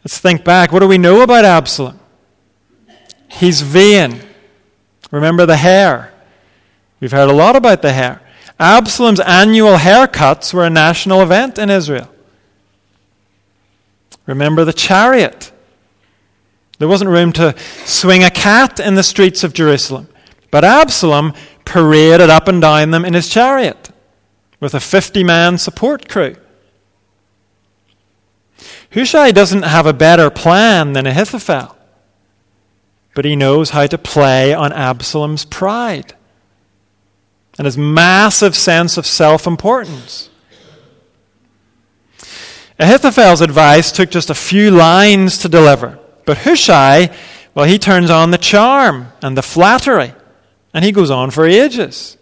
Let's 0.03 0.19
think 0.19 0.43
back. 0.43 0.71
What 0.71 0.79
do 0.79 0.87
we 0.87 0.97
know 0.97 1.21
about 1.21 1.45
Absalom? 1.45 1.99
He's 3.29 3.61
vain. 3.61 4.21
Remember 5.11 5.45
the 5.45 5.57
hair. 5.57 6.13
We've 6.99 7.11
heard 7.11 7.29
a 7.29 7.33
lot 7.33 7.55
about 7.55 7.81
the 7.81 7.93
hair. 7.93 8.21
Absalom's 8.59 9.19
annual 9.21 9.77
haircuts 9.77 10.53
were 10.53 10.65
a 10.65 10.69
national 10.69 11.21
event 11.21 11.57
in 11.57 11.69
Israel. 11.69 12.09
Remember 14.25 14.65
the 14.65 14.73
chariot. 14.73 15.51
There 16.77 16.87
wasn't 16.87 17.09
room 17.09 17.33
to 17.33 17.55
swing 17.85 18.23
a 18.23 18.29
cat 18.29 18.79
in 18.79 18.95
the 18.95 19.03
streets 19.03 19.43
of 19.43 19.53
Jerusalem. 19.53 20.07
But 20.51 20.63
Absalom 20.63 21.33
paraded 21.65 22.29
up 22.29 22.47
and 22.47 22.61
down 22.61 22.91
them 22.91 23.05
in 23.05 23.13
his 23.13 23.29
chariot 23.29 23.89
with 24.59 24.73
a 24.73 24.79
50 24.79 25.23
man 25.23 25.57
support 25.57 26.09
crew. 26.09 26.35
Hushai 28.91 29.31
doesn't 29.31 29.63
have 29.63 29.85
a 29.85 29.93
better 29.93 30.29
plan 30.29 30.93
than 30.93 31.05
Ahithophel, 31.05 31.77
but 33.13 33.25
he 33.25 33.35
knows 33.35 33.71
how 33.71 33.87
to 33.87 33.97
play 33.97 34.53
on 34.53 34.71
Absalom's 34.71 35.45
pride 35.45 36.13
and 37.59 37.65
his 37.65 37.77
massive 37.77 38.55
sense 38.55 38.97
of 38.97 39.05
self 39.05 39.45
importance. 39.45 40.29
Ahithophel's 42.79 43.41
advice 43.41 43.91
took 43.91 44.09
just 44.09 44.29
a 44.29 44.33
few 44.33 44.71
lines 44.71 45.37
to 45.39 45.49
deliver. 45.49 45.99
But 46.25 46.39
Hushai, 46.39 47.13
well, 47.53 47.65
he 47.65 47.77
turns 47.77 48.09
on 48.09 48.31
the 48.31 48.37
charm 48.37 49.07
and 49.21 49.37
the 49.37 49.41
flattery, 49.41 50.13
and 50.73 50.85
he 50.85 50.93
goes 50.93 51.11
on 51.11 51.31
for 51.31 51.45
ages. 51.45 52.17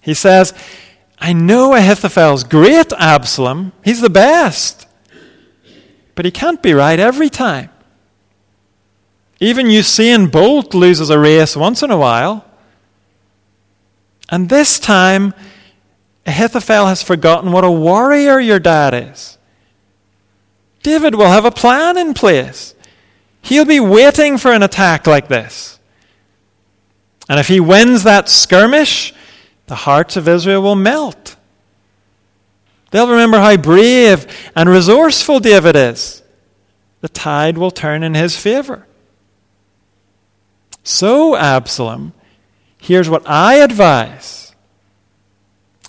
He 0.00 0.14
says, 0.14 0.52
I 1.16 1.32
know 1.32 1.72
Ahithophel's 1.74 2.42
great, 2.42 2.92
Absalom. 2.98 3.70
He's 3.84 4.00
the 4.00 4.10
best. 4.10 4.88
But 6.16 6.24
he 6.24 6.32
can't 6.32 6.60
be 6.60 6.74
right 6.74 6.98
every 6.98 7.30
time. 7.30 7.70
Even 9.42 9.66
Usain 9.66 10.30
Bolt 10.30 10.72
loses 10.72 11.10
a 11.10 11.18
race 11.18 11.56
once 11.56 11.82
in 11.82 11.90
a 11.90 11.98
while. 11.98 12.44
And 14.28 14.48
this 14.48 14.78
time, 14.78 15.34
Ahithophel 16.24 16.86
has 16.86 17.02
forgotten 17.02 17.50
what 17.50 17.64
a 17.64 17.70
warrior 17.70 18.38
your 18.38 18.60
dad 18.60 18.94
is. 18.94 19.38
David 20.84 21.16
will 21.16 21.26
have 21.26 21.44
a 21.44 21.50
plan 21.50 21.98
in 21.98 22.14
place. 22.14 22.76
He'll 23.40 23.64
be 23.64 23.80
waiting 23.80 24.38
for 24.38 24.52
an 24.52 24.62
attack 24.62 25.08
like 25.08 25.26
this. 25.26 25.80
And 27.28 27.40
if 27.40 27.48
he 27.48 27.58
wins 27.58 28.04
that 28.04 28.28
skirmish, 28.28 29.12
the 29.66 29.74
hearts 29.74 30.16
of 30.16 30.28
Israel 30.28 30.62
will 30.62 30.76
melt. 30.76 31.34
They'll 32.92 33.10
remember 33.10 33.40
how 33.40 33.56
brave 33.56 34.24
and 34.54 34.68
resourceful 34.68 35.40
David 35.40 35.74
is. 35.74 36.22
The 37.00 37.08
tide 37.08 37.58
will 37.58 37.72
turn 37.72 38.04
in 38.04 38.14
his 38.14 38.36
favor. 38.36 38.86
So, 40.82 41.36
Absalom, 41.36 42.12
here's 42.78 43.08
what 43.08 43.28
I 43.28 43.56
advise. 43.56 44.54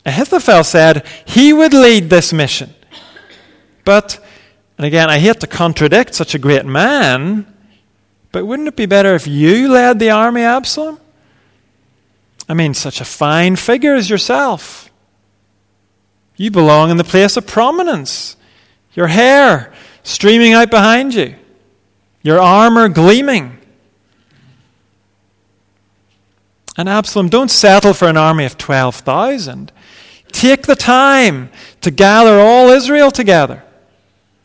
Ahithophel 0.06 0.64
said 0.64 1.08
he 1.26 1.54
would 1.54 1.74
lead 1.74 2.10
this 2.10 2.34
mission. 2.34 2.74
But 3.86 4.24
and 4.78 4.86
again, 4.86 5.10
I 5.10 5.20
hate 5.20 5.40
to 5.42 5.48
contradict 5.48 6.16
such 6.16 6.34
a 6.34 6.40
great 6.40 6.66
man, 6.66 7.46
but 8.32 8.46
wouldn't 8.46 8.68
it 8.68 8.76
be 8.76 8.86
better 8.86 9.14
if 9.14 9.28
you 9.28 9.72
led 9.72 10.00
the 10.00 10.10
army, 10.10 10.42
Absalom? 10.42 11.00
I 12.50 12.54
mean, 12.54 12.74
such 12.74 13.00
a 13.00 13.06
fine 13.06 13.56
figure 13.56 13.94
as 13.94 14.10
yourself. 14.10 14.92
You 16.36 16.52
belong 16.52 16.90
in 16.90 16.98
the 16.98 17.04
place 17.04 17.38
of 17.38 17.48
prominence. 17.48 18.36
Your 18.94 19.08
hair 19.08 19.72
streaming 20.04 20.54
out 20.54 20.70
behind 20.70 21.14
you, 21.14 21.36
your 22.22 22.40
armor 22.40 22.90
gleaming. 22.90 23.58
And 26.78 26.90
Absalom, 26.90 27.30
don't 27.30 27.52
settle 27.52 27.94
for 27.94 28.08
an 28.08 28.18
army 28.18 28.46
of 28.46 28.58
12,000. 28.58 29.72
Take 30.32 30.64
the 30.64 30.76
time 30.76 31.52
to 31.82 31.92
gather 31.92 32.40
all 32.40 32.70
Israel 32.70 33.12
together 33.12 33.64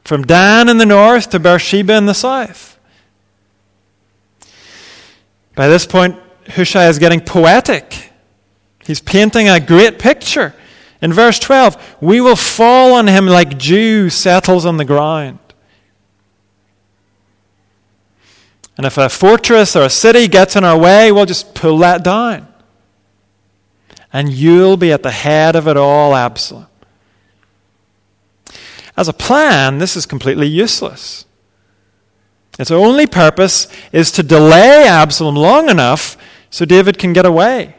from 0.04 0.24
Dan 0.24 0.68
in 0.68 0.78
the 0.78 0.86
north 0.86 1.30
to 1.30 1.38
Beersheba 1.38 1.96
in 1.96 2.06
the 2.06 2.14
south. 2.14 2.78
By 5.54 5.68
this 5.68 5.86
point, 5.86 6.16
Hushai 6.46 6.88
is 6.88 6.98
getting 6.98 7.20
poetic. 7.20 8.12
He's 8.84 9.00
painting 9.00 9.48
a 9.48 9.60
great 9.60 9.98
picture. 9.98 10.54
In 11.00 11.12
verse 11.12 11.38
12, 11.38 11.96
we 12.00 12.20
will 12.20 12.36
fall 12.36 12.94
on 12.94 13.06
him 13.06 13.26
like 13.26 13.58
dew 13.58 14.10
settles 14.10 14.64
on 14.66 14.76
the 14.76 14.84
ground. 14.84 15.38
And 18.78 18.86
if 18.86 18.96
a 18.96 19.08
fortress 19.08 19.74
or 19.74 19.82
a 19.82 19.90
city 19.90 20.28
gets 20.28 20.54
in 20.54 20.62
our 20.62 20.78
way, 20.78 21.10
we'll 21.10 21.26
just 21.26 21.52
pull 21.54 21.78
that 21.78 22.04
down. 22.04 22.46
And 24.12 24.32
you'll 24.32 24.76
be 24.76 24.92
at 24.92 25.02
the 25.02 25.10
head 25.10 25.56
of 25.56 25.66
it 25.66 25.76
all, 25.76 26.14
Absalom. 26.14 26.68
As 28.96 29.08
a 29.08 29.12
plan, 29.12 29.78
this 29.78 29.96
is 29.96 30.06
completely 30.06 30.46
useless. 30.46 31.26
Its 32.56 32.70
only 32.70 33.06
purpose 33.06 33.66
is 33.92 34.12
to 34.12 34.22
delay 34.22 34.86
Absalom 34.86 35.34
long 35.34 35.68
enough 35.68 36.16
so 36.48 36.64
David 36.64 36.98
can 36.98 37.12
get 37.12 37.26
away. 37.26 37.74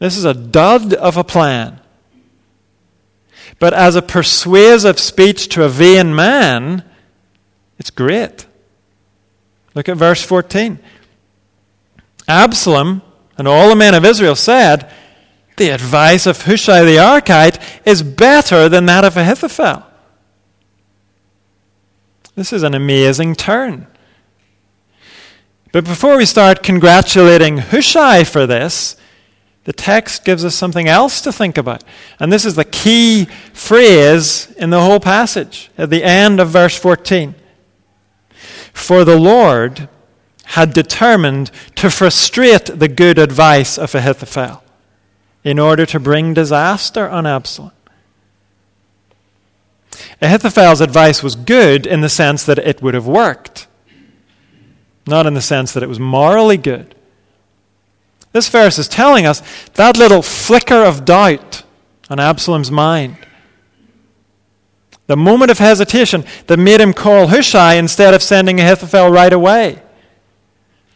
This 0.00 0.16
is 0.16 0.24
a 0.24 0.34
dud 0.34 0.92
of 0.92 1.16
a 1.16 1.24
plan. 1.24 1.80
But 3.60 3.74
as 3.74 3.94
a 3.94 4.02
persuasive 4.02 4.98
speech 4.98 5.48
to 5.50 5.64
a 5.64 5.68
vain 5.68 6.14
man, 6.14 6.84
it's 7.78 7.90
great. 7.90 8.47
Look 9.74 9.88
at 9.88 9.96
verse 9.96 10.22
14. 10.22 10.78
Absalom 12.26 13.02
and 13.36 13.48
all 13.48 13.68
the 13.68 13.76
men 13.76 13.94
of 13.94 14.04
Israel 14.04 14.36
said, 14.36 14.92
The 15.56 15.70
advice 15.70 16.26
of 16.26 16.42
Hushai 16.42 16.84
the 16.84 16.96
Archite 16.96 17.60
is 17.84 18.02
better 18.02 18.68
than 18.68 18.86
that 18.86 19.04
of 19.04 19.16
Ahithophel. 19.16 19.84
This 22.34 22.52
is 22.52 22.62
an 22.62 22.74
amazing 22.74 23.34
turn. 23.34 23.86
But 25.72 25.84
before 25.84 26.16
we 26.16 26.24
start 26.24 26.62
congratulating 26.62 27.58
Hushai 27.58 28.24
for 28.24 28.46
this, 28.46 28.96
the 29.64 29.72
text 29.72 30.24
gives 30.24 30.44
us 30.44 30.54
something 30.54 30.88
else 30.88 31.20
to 31.20 31.32
think 31.32 31.58
about. 31.58 31.84
And 32.18 32.32
this 32.32 32.46
is 32.46 32.54
the 32.54 32.64
key 32.64 33.26
phrase 33.52 34.50
in 34.56 34.70
the 34.70 34.80
whole 34.80 35.00
passage 35.00 35.70
at 35.76 35.90
the 35.90 36.02
end 36.02 36.40
of 36.40 36.48
verse 36.48 36.78
14. 36.78 37.34
For 38.78 39.04
the 39.04 39.18
Lord 39.18 39.88
had 40.44 40.72
determined 40.72 41.50
to 41.74 41.90
frustrate 41.90 42.66
the 42.66 42.88
good 42.88 43.18
advice 43.18 43.76
of 43.76 43.94
Ahithophel 43.94 44.62
in 45.44 45.58
order 45.58 45.84
to 45.84 46.00
bring 46.00 46.32
disaster 46.32 47.06
on 47.06 47.26
Absalom. 47.26 47.72
Ahithophel's 50.22 50.80
advice 50.80 51.22
was 51.22 51.34
good 51.34 51.86
in 51.86 52.00
the 52.00 52.08
sense 52.08 52.44
that 52.44 52.58
it 52.58 52.80
would 52.80 52.94
have 52.94 53.06
worked, 53.06 53.66
not 55.06 55.26
in 55.26 55.34
the 55.34 55.42
sense 55.42 55.72
that 55.72 55.82
it 55.82 55.88
was 55.88 56.00
morally 56.00 56.56
good. 56.56 56.94
This 58.32 58.48
verse 58.48 58.78
is 58.78 58.88
telling 58.88 59.26
us 59.26 59.42
that 59.74 59.98
little 59.98 60.22
flicker 60.22 60.82
of 60.82 61.04
doubt 61.04 61.64
on 62.08 62.20
Absalom's 62.20 62.70
mind, 62.70 63.18
the 65.08 65.16
moment 65.16 65.50
of 65.50 65.58
hesitation 65.58 66.24
that 66.46 66.58
made 66.58 66.80
him 66.80 66.92
call 66.92 67.28
Hushai 67.28 67.74
instead 67.74 68.14
of 68.14 68.22
sending 68.22 68.60
Ahithophel 68.60 69.10
right 69.10 69.32
away, 69.32 69.82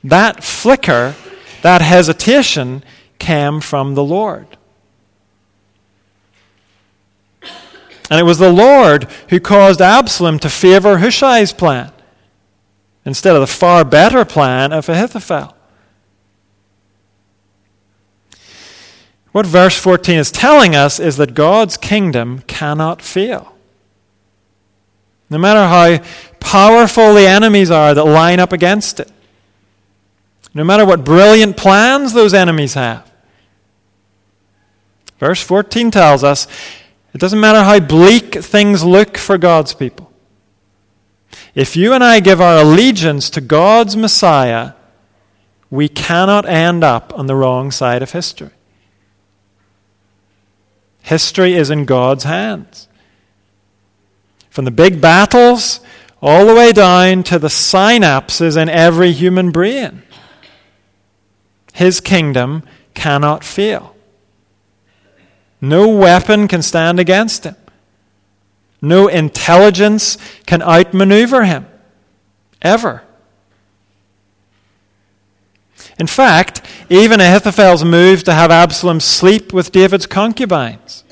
that 0.04 0.44
flicker, 0.44 1.16
that 1.62 1.80
hesitation, 1.80 2.84
came 3.18 3.60
from 3.60 3.94
the 3.94 4.04
Lord. 4.04 4.46
And 8.10 8.20
it 8.20 8.24
was 8.24 8.38
the 8.38 8.52
Lord 8.52 9.04
who 9.30 9.40
caused 9.40 9.80
Absalom 9.80 10.38
to 10.40 10.50
favor 10.50 10.98
Hushai's 10.98 11.54
plan 11.54 11.90
instead 13.06 13.34
of 13.34 13.40
the 13.40 13.46
far 13.46 13.82
better 13.84 14.26
plan 14.26 14.72
of 14.72 14.90
Ahithophel. 14.90 15.56
What 19.30 19.46
verse 19.46 19.78
14 19.78 20.18
is 20.18 20.30
telling 20.30 20.76
us 20.76 21.00
is 21.00 21.16
that 21.16 21.32
God's 21.32 21.78
kingdom 21.78 22.40
cannot 22.40 23.00
fail. 23.00 23.51
No 25.32 25.38
matter 25.38 25.66
how 25.66 26.04
powerful 26.40 27.14
the 27.14 27.26
enemies 27.26 27.70
are 27.70 27.94
that 27.94 28.04
line 28.04 28.38
up 28.38 28.52
against 28.52 29.00
it, 29.00 29.10
no 30.52 30.62
matter 30.62 30.84
what 30.84 31.04
brilliant 31.04 31.56
plans 31.56 32.12
those 32.12 32.34
enemies 32.34 32.74
have. 32.74 33.10
Verse 35.18 35.42
14 35.42 35.90
tells 35.90 36.22
us 36.22 36.46
it 37.14 37.18
doesn't 37.18 37.40
matter 37.40 37.62
how 37.62 37.80
bleak 37.80 38.34
things 38.34 38.84
look 38.84 39.16
for 39.16 39.38
God's 39.38 39.72
people. 39.72 40.12
If 41.54 41.76
you 41.76 41.94
and 41.94 42.04
I 42.04 42.20
give 42.20 42.42
our 42.42 42.60
allegiance 42.60 43.30
to 43.30 43.40
God's 43.40 43.96
Messiah, 43.96 44.72
we 45.70 45.88
cannot 45.88 46.46
end 46.46 46.84
up 46.84 47.18
on 47.18 47.26
the 47.26 47.34
wrong 47.34 47.70
side 47.70 48.02
of 48.02 48.12
history. 48.12 48.50
History 51.00 51.54
is 51.54 51.70
in 51.70 51.86
God's 51.86 52.24
hands. 52.24 52.86
From 54.52 54.66
the 54.66 54.70
big 54.70 55.00
battles 55.00 55.80
all 56.20 56.44
the 56.44 56.54
way 56.54 56.72
down 56.72 57.22
to 57.22 57.38
the 57.38 57.48
synapses 57.48 58.54
in 58.60 58.68
every 58.68 59.10
human 59.10 59.50
brain. 59.50 60.02
His 61.72 62.02
kingdom 62.02 62.62
cannot 62.92 63.44
fail. 63.44 63.96
No 65.58 65.88
weapon 65.88 66.48
can 66.48 66.60
stand 66.60 67.00
against 67.00 67.44
him. 67.44 67.56
No 68.82 69.08
intelligence 69.08 70.18
can 70.44 70.60
outmaneuver 70.60 71.44
him. 71.44 71.66
Ever. 72.60 73.04
In 75.98 76.06
fact, 76.06 76.60
even 76.90 77.20
Ahithophel's 77.20 77.86
move 77.86 78.22
to 78.24 78.34
have 78.34 78.50
Absalom 78.50 79.00
sleep 79.00 79.54
with 79.54 79.72
David's 79.72 80.04
concubines, 80.04 81.04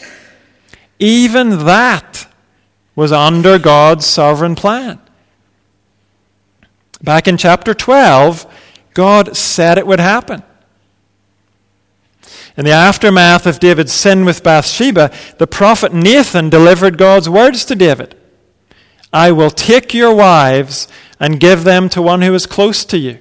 even 0.99 1.65
that 1.65 2.27
was 3.01 3.13
under 3.13 3.59
God's 3.59 4.05
sovereign 4.05 4.55
plan. 4.55 5.01
Back 7.03 7.27
in 7.27 7.39
chapter 7.39 7.73
12, 7.73 8.45
God 8.93 9.35
said 9.35 9.79
it 9.79 9.87
would 9.87 10.01
happen. 10.01 10.43
In 12.59 12.67
the 12.67 12.73
aftermath 12.73 13.47
of 13.47 13.59
David's 13.59 13.93
sin 13.93 14.27
with 14.27 14.43
Bathsheba, 14.43 15.11
the 15.39 15.47
prophet 15.47 15.95
Nathan 15.95 16.51
delivered 16.51 16.99
God's 16.99 17.27
words 17.27 17.65
to 17.65 17.75
David 17.75 18.15
I 19.15 19.33
will 19.33 19.51
take 19.51 19.95
your 19.95 20.15
wives 20.15 20.87
and 21.19 21.41
give 21.41 21.65
them 21.65 21.89
to 21.89 22.03
one 22.03 22.21
who 22.21 22.35
is 22.35 22.45
close 22.45 22.85
to 22.85 22.99
you 22.99 23.19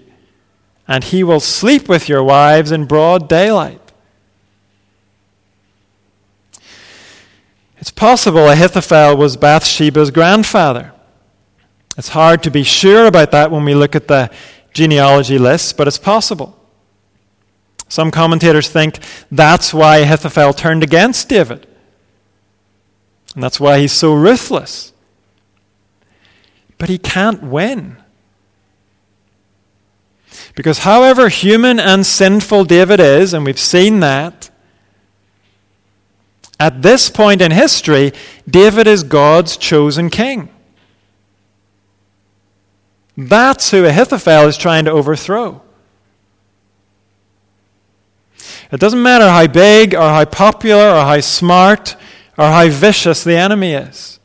and 0.89 1.05
he 1.05 1.23
will 1.23 1.39
sleep 1.39 1.87
with 1.87 2.09
your 2.09 2.21
wives 2.21 2.73
in 2.73 2.83
broad 2.83 3.29
daylight. 3.29 3.88
It's 7.79 7.91
possible 7.91 8.49
Ahithophel 8.49 9.15
was 9.15 9.37
Bathsheba's 9.37 10.11
grandfather. 10.11 10.91
It's 11.97 12.09
hard 12.09 12.43
to 12.43 12.51
be 12.51 12.63
sure 12.63 13.07
about 13.07 13.31
that 13.31 13.51
when 13.51 13.65
we 13.65 13.73
look 13.73 13.95
at 13.95 14.07
the 14.07 14.29
genealogy 14.73 15.37
lists, 15.37 15.73
but 15.73 15.87
it's 15.87 15.97
possible. 15.97 16.57
Some 17.87 18.11
commentators 18.11 18.69
think 18.69 18.99
that's 19.31 19.73
why 19.73 19.97
Ahithophel 19.97 20.53
turned 20.53 20.83
against 20.83 21.27
David. 21.27 21.67
And 23.33 23.43
that's 23.43 23.59
why 23.59 23.79
he's 23.79 23.93
so 23.93 24.13
ruthless. 24.13 24.93
But 26.77 26.89
he 26.89 26.97
can't 26.97 27.43
win. 27.43 27.97
Because 30.55 30.79
however 30.79 31.29
human 31.29 31.79
and 31.79 32.05
sinful 32.05 32.65
David 32.65 32.99
is, 32.99 33.33
and 33.33 33.45
we've 33.45 33.59
seen 33.59 33.99
that, 34.01 34.48
at 36.59 36.81
this 36.81 37.09
point 37.09 37.41
in 37.41 37.51
history, 37.51 38.11
David 38.47 38.85
is 38.85 39.03
God's 39.03 39.55
chosen 39.55 40.09
king. 40.09 40.49
That's 43.15 43.71
who 43.71 43.85
Ahithophel 43.85 44.47
is 44.47 44.57
trying 44.57 44.85
to 44.85 44.91
overthrow. 44.91 45.61
It 48.71 48.79
doesn't 48.79 49.01
matter 49.01 49.27
how 49.27 49.47
big 49.47 49.95
or 49.95 50.01
how 50.01 50.25
popular 50.25 50.89
or 50.89 51.01
how 51.01 51.19
smart 51.21 51.95
or 52.37 52.45
how 52.45 52.69
vicious 52.69 53.23
the 53.23 53.35
enemy 53.35 53.73
is. 53.73 54.19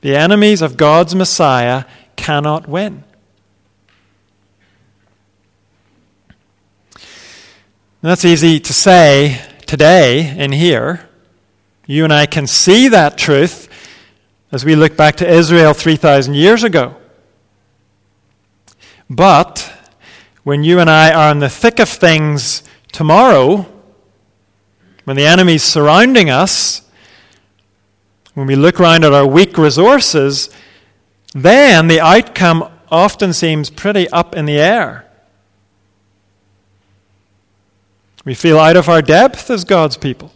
The 0.00 0.16
enemies 0.16 0.60
of 0.60 0.76
God's 0.76 1.14
Messiah 1.14 1.84
cannot 2.16 2.68
win. 2.68 3.04
And 8.02 8.10
that's 8.10 8.24
easy 8.26 8.60
to 8.60 8.72
say 8.74 9.40
today 9.66 10.36
in 10.36 10.52
here. 10.52 11.08
You 11.86 12.04
and 12.04 12.12
I 12.12 12.26
can 12.26 12.46
see 12.46 12.88
that 12.88 13.18
truth 13.18 13.68
as 14.52 14.64
we 14.64 14.76
look 14.76 14.96
back 14.96 15.16
to 15.16 15.28
Israel 15.28 15.74
3,000 15.74 16.34
years 16.34 16.62
ago. 16.62 16.96
But 19.10 19.70
when 20.44 20.62
you 20.62 20.78
and 20.78 20.88
I 20.88 21.12
are 21.12 21.30
in 21.32 21.40
the 21.40 21.48
thick 21.48 21.78
of 21.78 21.88
things 21.88 22.62
tomorrow, 22.92 23.66
when 25.04 25.16
the 25.16 25.26
enemy's 25.26 25.62
surrounding 25.62 26.30
us, 26.30 26.82
when 28.34 28.46
we 28.46 28.56
look 28.56 28.80
around 28.80 29.04
at 29.04 29.12
our 29.12 29.26
weak 29.26 29.58
resources, 29.58 30.50
then 31.34 31.88
the 31.88 32.00
outcome 32.00 32.70
often 32.90 33.32
seems 33.32 33.70
pretty 33.70 34.08
up 34.10 34.34
in 34.34 34.46
the 34.46 34.58
air. 34.58 35.03
We 38.24 38.34
feel 38.34 38.58
out 38.58 38.76
of 38.76 38.88
our 38.88 39.02
depth 39.02 39.50
as 39.50 39.64
God's 39.64 39.96
people 39.96 40.32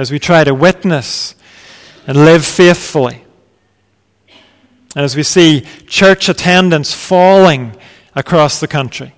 as 0.00 0.10
we 0.10 0.18
try 0.18 0.44
to 0.44 0.54
witness 0.54 1.34
and 2.06 2.16
live 2.16 2.42
faithfully. 2.46 3.22
And 4.96 5.04
as 5.04 5.14
we 5.14 5.22
see 5.22 5.66
church 5.86 6.28
attendance 6.28 6.94
falling 6.94 7.76
across 8.14 8.60
the 8.60 8.66
country, 8.66 9.14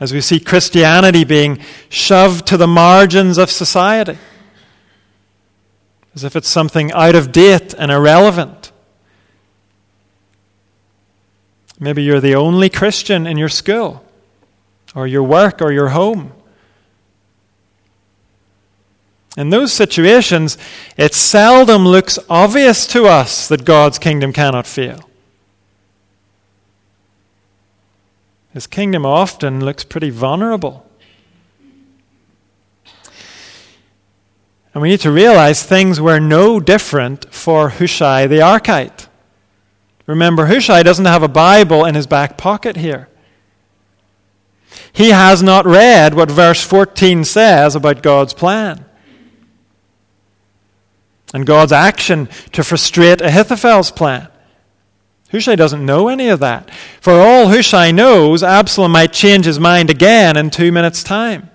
as 0.00 0.14
we 0.14 0.22
see 0.22 0.40
Christianity 0.40 1.24
being 1.24 1.62
shoved 1.90 2.46
to 2.46 2.56
the 2.56 2.66
margins 2.66 3.36
of 3.36 3.50
society, 3.50 4.16
as 6.14 6.24
if 6.24 6.34
it's 6.34 6.48
something 6.48 6.90
out 6.92 7.14
of 7.14 7.30
date 7.30 7.74
and 7.74 7.90
irrelevant. 7.90 8.72
Maybe 11.78 12.02
you're 12.02 12.20
the 12.20 12.34
only 12.34 12.70
Christian 12.70 13.26
in 13.26 13.36
your 13.36 13.50
school 13.50 14.02
or 14.94 15.06
your 15.06 15.22
work 15.22 15.62
or 15.62 15.72
your 15.72 15.90
home. 15.90 16.32
In 19.36 19.50
those 19.50 19.72
situations, 19.72 20.58
it 20.96 21.14
seldom 21.14 21.86
looks 21.86 22.18
obvious 22.28 22.86
to 22.88 23.06
us 23.06 23.48
that 23.48 23.64
God's 23.64 23.98
kingdom 23.98 24.32
cannot 24.32 24.66
fail. 24.66 25.08
His 28.52 28.66
kingdom 28.66 29.06
often 29.06 29.64
looks 29.64 29.84
pretty 29.84 30.10
vulnerable. 30.10 30.84
And 34.74 34.82
we 34.82 34.88
need 34.88 35.00
to 35.00 35.10
realize 35.10 35.62
things 35.62 36.00
were 36.00 36.20
no 36.20 36.60
different 36.60 37.32
for 37.32 37.70
Hushai 37.70 38.26
the 38.26 38.38
Archite. 38.38 39.06
Remember, 40.06 40.46
Hushai 40.46 40.82
doesn't 40.82 41.04
have 41.04 41.22
a 41.22 41.28
Bible 41.28 41.84
in 41.84 41.94
his 41.94 42.06
back 42.06 42.36
pocket 42.36 42.76
here. 42.76 43.08
He 44.92 45.10
has 45.10 45.42
not 45.42 45.66
read 45.66 46.14
what 46.14 46.30
verse 46.30 46.62
14 46.62 47.24
says 47.24 47.76
about 47.76 48.02
God's 48.02 48.34
plan 48.34 48.84
and 51.32 51.46
God's 51.46 51.72
action 51.72 52.28
to 52.52 52.64
frustrate 52.64 53.20
Ahithophel's 53.20 53.90
plan. 53.90 54.28
Hushai 55.30 55.54
doesn't 55.54 55.86
know 55.86 56.08
any 56.08 56.28
of 56.28 56.40
that. 56.40 56.70
For 57.00 57.12
all 57.12 57.48
Hushai 57.48 57.92
knows, 57.92 58.42
Absalom 58.42 58.92
might 58.92 59.12
change 59.12 59.44
his 59.44 59.60
mind 59.60 59.88
again 59.88 60.36
in 60.36 60.50
two 60.50 60.72
minutes' 60.72 61.04
time. 61.04 61.50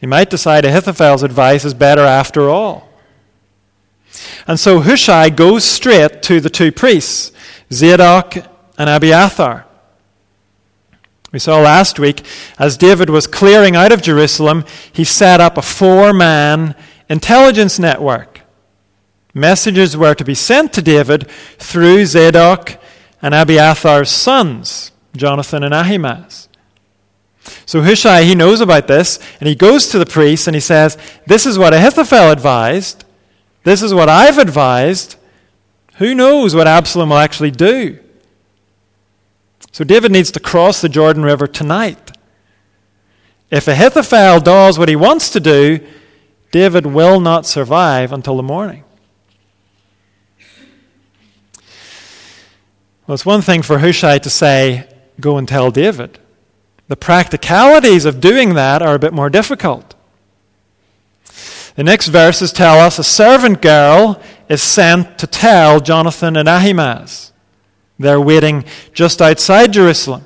He 0.00 0.06
might 0.06 0.30
decide 0.30 0.64
Ahithophel's 0.64 1.22
advice 1.22 1.64
is 1.64 1.74
better 1.74 2.02
after 2.02 2.50
all. 2.50 2.88
And 4.48 4.58
so 4.58 4.80
Hushai 4.80 5.30
goes 5.30 5.64
straight 5.64 6.22
to 6.24 6.40
the 6.40 6.50
two 6.50 6.72
priests, 6.72 7.30
Zadok 7.72 8.34
and 8.76 8.90
Abiathar. 8.90 9.66
We 11.32 11.38
saw 11.38 11.60
last 11.60 11.98
week, 11.98 12.24
as 12.58 12.76
David 12.76 13.08
was 13.08 13.26
clearing 13.26 13.74
out 13.74 13.90
of 13.90 14.02
Jerusalem, 14.02 14.64
he 14.92 15.02
set 15.02 15.40
up 15.40 15.56
a 15.56 15.62
four 15.62 16.12
man 16.12 16.74
intelligence 17.08 17.78
network. 17.78 18.42
Messages 19.34 19.96
were 19.96 20.14
to 20.14 20.24
be 20.24 20.34
sent 20.34 20.74
to 20.74 20.82
David 20.82 21.26
through 21.58 22.04
Zadok 22.04 22.78
and 23.22 23.32
Abiathar's 23.32 24.10
sons, 24.10 24.92
Jonathan 25.16 25.62
and 25.62 25.72
Ahimaaz. 25.72 26.48
So 27.64 27.80
Hushai, 27.80 28.24
he 28.24 28.34
knows 28.34 28.60
about 28.60 28.86
this, 28.86 29.18
and 29.40 29.48
he 29.48 29.54
goes 29.54 29.88
to 29.88 29.98
the 29.98 30.06
priest 30.06 30.46
and 30.46 30.54
he 30.54 30.60
says, 30.60 30.98
This 31.26 31.46
is 31.46 31.58
what 31.58 31.72
Ahithophel 31.72 32.30
advised. 32.30 33.04
This 33.64 33.82
is 33.82 33.94
what 33.94 34.08
I've 34.08 34.38
advised. 34.38 35.16
Who 35.96 36.14
knows 36.14 36.54
what 36.54 36.66
Absalom 36.66 37.08
will 37.08 37.18
actually 37.18 37.50
do? 37.52 38.01
So 39.72 39.84
David 39.84 40.12
needs 40.12 40.30
to 40.32 40.40
cross 40.40 40.80
the 40.82 40.88
Jordan 40.88 41.22
River 41.22 41.46
tonight. 41.46 42.12
If 43.50 43.66
Ahithophel 43.68 44.40
does 44.40 44.78
what 44.78 44.88
he 44.88 44.96
wants 44.96 45.30
to 45.30 45.40
do, 45.40 45.80
David 46.50 46.86
will 46.86 47.20
not 47.20 47.46
survive 47.46 48.12
until 48.12 48.36
the 48.36 48.42
morning. 48.42 48.84
Well, 53.06 53.14
it's 53.14 53.26
one 53.26 53.42
thing 53.42 53.62
for 53.62 53.78
Hushai 53.78 54.18
to 54.18 54.30
say, 54.30 54.88
Go 55.20 55.38
and 55.38 55.48
tell 55.48 55.70
David. 55.70 56.18
The 56.88 56.96
practicalities 56.96 58.04
of 58.04 58.20
doing 58.20 58.54
that 58.54 58.82
are 58.82 58.94
a 58.94 58.98
bit 58.98 59.12
more 59.12 59.30
difficult. 59.30 59.94
The 61.74 61.84
next 61.84 62.08
verses 62.08 62.52
tell 62.52 62.78
us 62.78 62.98
a 62.98 63.04
servant 63.04 63.62
girl 63.62 64.20
is 64.48 64.62
sent 64.62 65.18
to 65.18 65.26
tell 65.26 65.80
Jonathan 65.80 66.36
and 66.36 66.48
Ahimaaz. 66.48 67.31
They're 68.02 68.20
waiting 68.20 68.64
just 68.92 69.22
outside 69.22 69.72
Jerusalem, 69.72 70.24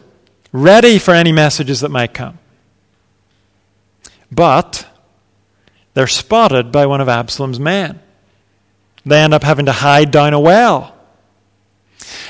ready 0.53 0.99
for 0.99 1.15
any 1.15 1.33
messages 1.33 1.81
that 1.81 1.91
might 1.91 2.15
come. 2.15 2.39
But 4.31 4.87
they're 5.95 6.07
spotted 6.07 6.73
by 6.73 6.87
one 6.87 7.01
of 7.01 7.09
Absalom's 7.09 7.61
men. 7.61 8.01
They 9.05 9.23
end 9.23 9.33
up 9.33 9.45
having 9.45 9.67
to 9.67 9.73
hide 9.73 10.11
down 10.11 10.35
a 10.35 10.41
well. 10.41 10.95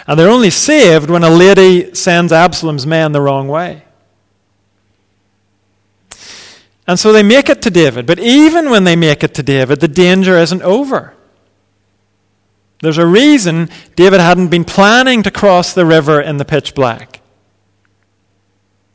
And 0.07 0.19
they're 0.19 0.31
only 0.31 0.51
saved 0.51 1.11
when 1.11 1.25
a 1.25 1.31
lady 1.31 1.95
sends 1.95 2.33
Absalom's 2.33 2.87
men 2.87 3.13
the 3.13 3.21
wrong 3.21 3.49
way. 3.49 3.83
And 6.87 6.99
so 6.99 7.13
they 7.13 7.25
make 7.25 7.49
it 7.49 7.63
to 7.63 7.71
David. 7.71 8.07
But 8.07 8.21
even 8.21 8.71
when 8.71 8.85
they 8.85 8.95
make 8.95 9.25
it 9.25 9.35
to 9.35 9.43
David, 9.43 9.81
the 9.81 9.89
danger 9.89 10.37
isn't 10.37 10.63
over. 10.63 11.16
There's 12.87 12.99
a 12.99 13.05
reason 13.05 13.69
David 13.97 14.21
hadn't 14.21 14.47
been 14.47 14.65
planning 14.65 15.25
to 15.25 15.31
cross 15.33 15.73
the 15.73 15.85
river 15.85 16.21
in 16.21 16.37
the 16.37 16.45
pitch 16.45 16.73
black. 16.73 17.21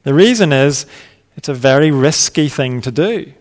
The 0.03 0.13
reason 0.13 0.53
is 0.53 0.85
it's 1.35 1.49
a 1.49 1.53
very 1.53 1.91
risky 1.91 2.47
thing 2.47 2.79
to 2.83 2.89
do. 2.89 3.33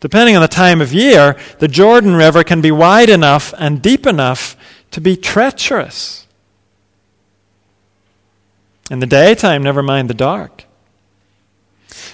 Depending 0.00 0.34
on 0.34 0.40
the 0.40 0.48
time 0.48 0.80
of 0.80 0.94
year, 0.94 1.36
the 1.58 1.68
Jordan 1.68 2.14
River 2.14 2.42
can 2.42 2.62
be 2.62 2.70
wide 2.70 3.10
enough 3.10 3.52
and 3.58 3.82
deep 3.82 4.06
enough 4.06 4.56
to 4.92 5.00
be 5.02 5.14
treacherous. 5.14 6.26
In 8.90 9.00
the 9.00 9.06
daytime, 9.06 9.62
never 9.62 9.82
mind 9.82 10.08
the 10.08 10.14
dark. 10.14 10.64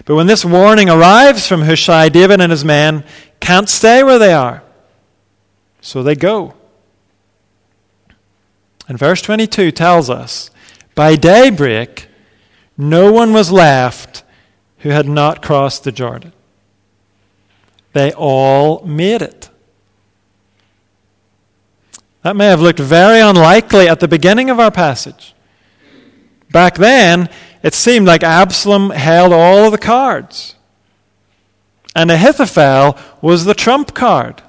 But 0.04 0.16
when 0.16 0.26
this 0.26 0.44
warning 0.44 0.90
arrives 0.90 1.46
from 1.46 1.62
Hushai, 1.62 2.08
David 2.08 2.40
and 2.40 2.50
his 2.50 2.64
men 2.64 3.04
can't 3.38 3.68
stay 3.68 4.02
where 4.02 4.18
they 4.18 4.32
are. 4.32 4.64
So 5.86 6.02
they 6.02 6.16
go. 6.16 6.54
And 8.88 8.98
verse 8.98 9.22
22 9.22 9.70
tells 9.70 10.10
us 10.10 10.50
by 10.96 11.14
daybreak, 11.14 12.08
no 12.76 13.12
one 13.12 13.32
was 13.32 13.52
left 13.52 14.24
who 14.78 14.88
had 14.88 15.08
not 15.08 15.42
crossed 15.42 15.84
the 15.84 15.92
Jordan. 15.92 16.32
They 17.92 18.12
all 18.12 18.84
made 18.84 19.22
it. 19.22 19.48
That 22.22 22.34
may 22.34 22.46
have 22.46 22.60
looked 22.60 22.80
very 22.80 23.20
unlikely 23.20 23.88
at 23.88 24.00
the 24.00 24.08
beginning 24.08 24.50
of 24.50 24.58
our 24.58 24.72
passage. 24.72 25.36
Back 26.50 26.78
then, 26.78 27.28
it 27.62 27.74
seemed 27.74 28.08
like 28.08 28.24
Absalom 28.24 28.90
held 28.90 29.32
all 29.32 29.66
of 29.66 29.70
the 29.70 29.78
cards. 29.78 30.56
And 31.94 32.10
Ahithophel 32.10 32.98
was 33.22 33.44
the 33.44 33.54
trump 33.54 33.94
card. 33.94 34.42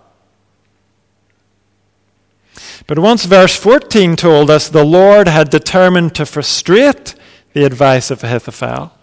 But 2.88 3.00
once 3.00 3.26
verse 3.26 3.56
14 3.56 4.16
told 4.16 4.50
us 4.50 4.70
the 4.70 4.86
Lord 4.86 5.28
had 5.28 5.50
determined 5.50 6.16
to 6.16 6.26
frustrate 6.26 7.16
the 7.54 7.66
advice 7.66 8.10
of 8.10 8.24
Ahithophel, 8.24 8.94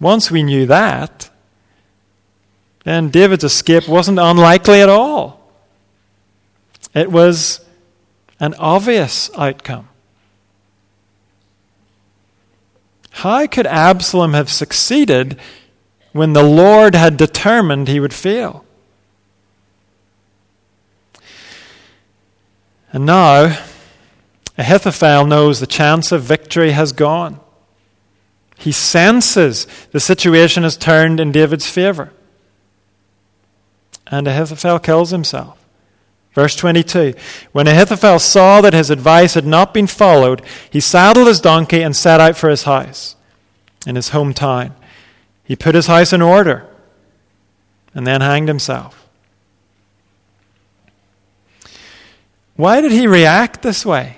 once 0.00 0.30
we 0.30 0.42
knew 0.42 0.66
that, 0.66 1.30
then 2.84 3.08
David's 3.10 3.44
escape 3.44 3.88
wasn't 3.88 4.18
unlikely 4.18 4.80
at 4.80 4.88
all. 4.88 5.40
It 6.94 7.10
was 7.10 7.60
an 8.40 8.54
obvious 8.54 9.30
outcome. 9.36 9.88
How 13.10 13.46
could 13.46 13.66
Absalom 13.66 14.34
have 14.34 14.50
succeeded 14.50 15.38
when 16.12 16.32
the 16.32 16.42
Lord 16.42 16.94
had 16.94 17.16
determined 17.16 17.88
he 17.88 18.00
would 18.00 18.12
fail? 18.12 18.63
And 22.94 23.06
now, 23.06 23.58
Ahithophel 24.56 25.26
knows 25.26 25.58
the 25.58 25.66
chance 25.66 26.12
of 26.12 26.22
victory 26.22 26.70
has 26.70 26.92
gone. 26.92 27.40
He 28.56 28.70
senses 28.70 29.66
the 29.90 29.98
situation 29.98 30.62
has 30.62 30.76
turned 30.76 31.18
in 31.18 31.32
David's 31.32 31.68
favor. 31.68 32.12
And 34.06 34.28
Ahithophel 34.28 34.78
kills 34.78 35.10
himself. 35.10 35.58
Verse 36.34 36.54
22 36.54 37.14
When 37.50 37.66
Ahithophel 37.66 38.20
saw 38.20 38.60
that 38.60 38.72
his 38.72 38.90
advice 38.90 39.34
had 39.34 39.44
not 39.44 39.74
been 39.74 39.88
followed, 39.88 40.40
he 40.70 40.78
saddled 40.78 41.26
his 41.26 41.40
donkey 41.40 41.82
and 41.82 41.96
set 41.96 42.20
out 42.20 42.36
for 42.36 42.48
his 42.48 42.62
house 42.62 43.16
in 43.88 43.96
his 43.96 44.10
hometown. 44.10 44.70
He 45.42 45.56
put 45.56 45.74
his 45.74 45.88
house 45.88 46.12
in 46.12 46.22
order 46.22 46.64
and 47.92 48.06
then 48.06 48.20
hanged 48.20 48.46
himself. 48.46 49.03
Why 52.56 52.80
did 52.80 52.92
he 52.92 53.06
react 53.06 53.62
this 53.62 53.84
way? 53.84 54.16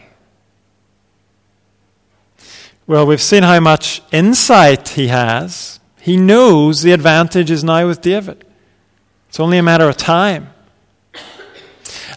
Well, 2.87 3.07
we've 3.07 3.22
seen 3.22 3.42
how 3.42 3.59
much 3.61 4.03
insight 4.12 4.90
he 4.90 5.08
has. 5.08 5.81
He 6.00 6.17
knows 6.17 6.83
the 6.83 6.92
advantage 6.92 7.50
is 7.50 7.65
now 7.65 7.87
with 7.87 8.00
David. 8.00 8.44
It's 9.29 9.40
only 9.40 9.58
a 9.58 9.63
matter 9.63 9.88
of 9.88 9.96
time. 9.96 10.50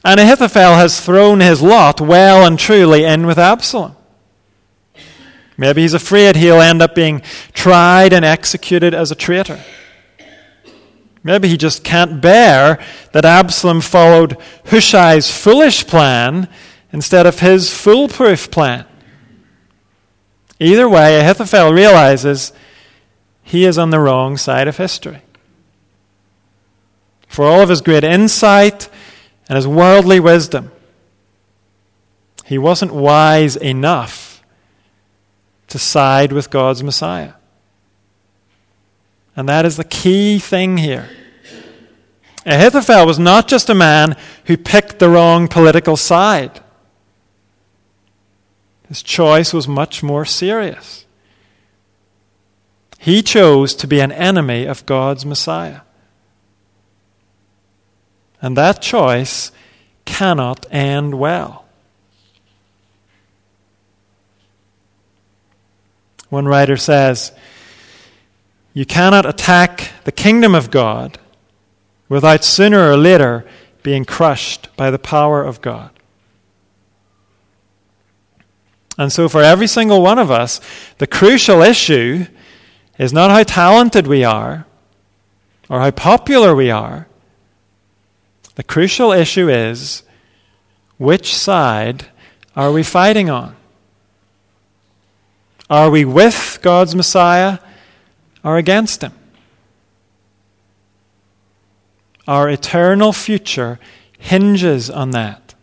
And 0.06 0.20
Ahithophel 0.20 0.76
has 0.76 1.02
thrown 1.02 1.40
his 1.40 1.62
lot 1.62 2.00
well 2.00 2.46
and 2.46 2.58
truly 2.58 3.04
in 3.04 3.26
with 3.26 3.38
Absalom. 3.38 3.96
Maybe 5.58 5.82
he's 5.82 5.94
afraid 5.94 6.38
he'll 6.38 6.62
end 6.62 6.82
up 6.82 6.96
being 6.96 7.22
tried 7.54 8.14
and 8.14 8.24
executed 8.24 8.94
as 8.94 9.12
a 9.12 9.16
traitor. 9.16 9.60
Maybe 11.24 11.50
he 11.50 11.58
just 11.58 11.84
can't 11.84 12.22
bear 12.22 12.80
that 13.12 13.26
Absalom 13.26 13.82
followed 13.82 14.38
Hushai's 14.66 15.30
foolish 15.30 15.86
plan 15.86 16.48
instead 16.92 17.26
of 17.26 17.40
his 17.40 17.74
foolproof 17.74 18.50
plan. 18.50 18.86
Either 20.60 20.88
way, 20.88 21.20
Ahithophel 21.20 21.74
realizes 21.74 22.54
he 23.44 23.66
is 23.66 23.78
on 23.78 23.90
the 23.90 24.00
wrong 24.00 24.38
side 24.38 24.68
of 24.68 24.78
history. 24.78 25.22
For 27.28 27.46
all 27.46 27.62
of 27.62 27.70
his 27.70 27.82
great 27.82 28.04
insight 28.04 28.90
and 29.48 29.56
his 29.56 29.68
worldly 29.68 30.20
wisdom. 30.20 30.72
He 32.46 32.58
wasn't 32.58 32.94
wise 32.94 33.56
enough 33.56 34.44
to 35.68 35.80
side 35.80 36.32
with 36.32 36.50
God's 36.50 36.84
Messiah. 36.84 37.34
And 39.40 39.48
that 39.48 39.66
is 39.66 39.78
the 39.78 39.86
key 39.86 40.38
thing 40.38 40.76
here. 40.76 41.10
Ahithophel 42.46 43.06
was 43.06 43.18
not 43.18 43.48
just 43.48 43.70
a 43.70 43.74
man 43.74 44.18
who 44.48 44.58
picked 44.58 45.00
the 45.00 45.08
wrong 45.08 45.48
political 45.48 45.96
side. 45.96 46.60
His 48.90 49.02
choice 49.02 49.54
was 49.54 49.66
much 49.66 50.04
more 50.04 50.26
serious. 50.26 51.06
He 52.98 53.22
chose 53.22 53.74
to 53.76 53.88
be 53.88 54.02
an 54.02 54.12
enemy 54.12 54.66
of 54.66 54.86
God's 54.86 55.26
Messiah. 55.26 55.84
And 58.42 58.58
that 58.58 58.82
choice 58.82 59.54
cannot 60.04 60.66
end 60.70 61.18
well. 61.18 61.64
One 66.28 66.46
writer 66.46 66.76
says, 66.76 67.32
You 68.74 68.86
cannot 68.86 69.26
attack 69.26 69.92
the 70.04 70.12
kingdom 70.12 70.54
of 70.54 70.72
God 70.72 71.18
without 72.08 72.44
sooner 72.44 72.90
or 72.90 72.98
later 72.98 73.46
being 73.84 74.06
crushed 74.06 74.76
by 74.76 74.92
the 74.92 75.00
power 75.00 75.44
of 75.44 75.62
God. 75.62 75.92
And 78.98 79.12
so, 79.12 79.30
for 79.30 79.42
every 79.42 79.68
single 79.68 80.02
one 80.02 80.20
of 80.20 80.30
us, 80.30 80.60
the 80.98 81.08
crucial 81.08 81.62
issue 81.62 82.26
is 82.98 83.14
not 83.14 83.32
how 83.32 83.44
talented 83.44 84.08
we 84.08 84.26
are 84.26 84.66
or 85.70 85.80
how 85.80 85.92
popular 85.92 86.54
we 86.54 86.70
are. 86.70 87.08
The 88.56 88.64
crucial 88.64 89.14
issue 89.14 89.48
is 89.50 90.04
which 90.98 91.34
side 91.34 92.08
are 92.58 92.74
we 92.74 92.84
fighting 92.84 93.30
on? 93.30 93.56
Are 95.70 95.90
we 95.90 96.04
with 96.04 96.60
God's 96.62 96.94
Messiah 96.94 97.60
or 98.44 98.58
against 98.58 99.02
him? 99.02 99.14
Our 102.28 102.50
eternal 102.50 103.12
future 103.12 103.80
hinges 104.18 104.90
on 104.90 105.12
that. 105.12 105.56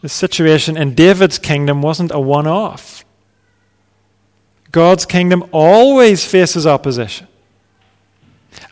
The 0.00 0.08
situation 0.08 0.76
in 0.76 0.94
David's 0.94 1.38
kingdom 1.38 1.80
wasn't 1.80 2.10
a 2.12 2.20
one 2.20 2.46
off. 2.46 3.04
God's 4.70 5.06
kingdom 5.06 5.44
always 5.52 6.24
faces 6.26 6.66
opposition. 6.66 7.28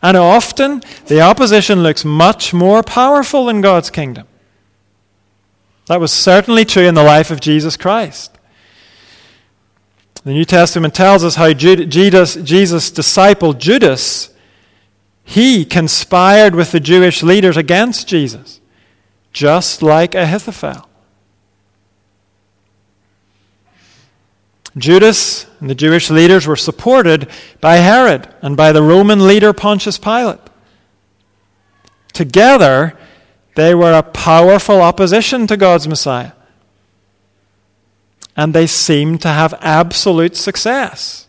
And 0.01 0.17
often, 0.17 0.81
the 1.07 1.21
opposition 1.21 1.81
looks 1.81 2.05
much 2.05 2.53
more 2.53 2.83
powerful 2.83 3.45
than 3.45 3.61
God's 3.61 3.89
kingdom. 3.89 4.27
That 5.87 5.99
was 5.99 6.11
certainly 6.11 6.65
true 6.65 6.83
in 6.83 6.93
the 6.93 7.03
life 7.03 7.31
of 7.31 7.39
Jesus 7.39 7.77
Christ. 7.77 8.37
The 10.23 10.31
New 10.31 10.45
Testament 10.45 10.93
tells 10.93 11.23
us 11.23 11.35
how 11.35 11.51
Jesus, 11.51 12.35
Jesus' 12.35 12.91
disciple 12.91 13.53
Judas, 13.53 14.29
he 15.23 15.65
conspired 15.65 16.55
with 16.55 16.71
the 16.71 16.79
Jewish 16.79 17.23
leaders 17.23 17.57
against 17.57 18.07
Jesus, 18.07 18.61
just 19.33 19.81
like 19.81 20.15
Ahithophel. 20.15 20.87
Judas 24.77 25.45
and 25.59 25.69
the 25.69 25.75
Jewish 25.75 26.09
leaders 26.09 26.47
were 26.47 26.55
supported 26.55 27.29
by 27.61 27.75
Herod 27.75 28.27
and 28.41 28.57
by 28.57 28.71
the 28.71 28.81
Roman 28.81 29.27
leader 29.27 29.53
Pontius 29.53 29.97
Pilate. 29.97 30.39
Together, 32.11 32.97
they 33.55 33.75
were 33.75 33.93
a 33.93 34.03
powerful 34.03 34.81
opposition 34.81 35.47
to 35.47 35.57
God's 35.57 35.87
Messiah. 35.87 36.31
And 38.35 38.53
they 38.53 38.67
seem 38.67 39.17
to 39.19 39.27
have 39.27 39.53
absolute 39.61 40.35
success. 40.35 41.27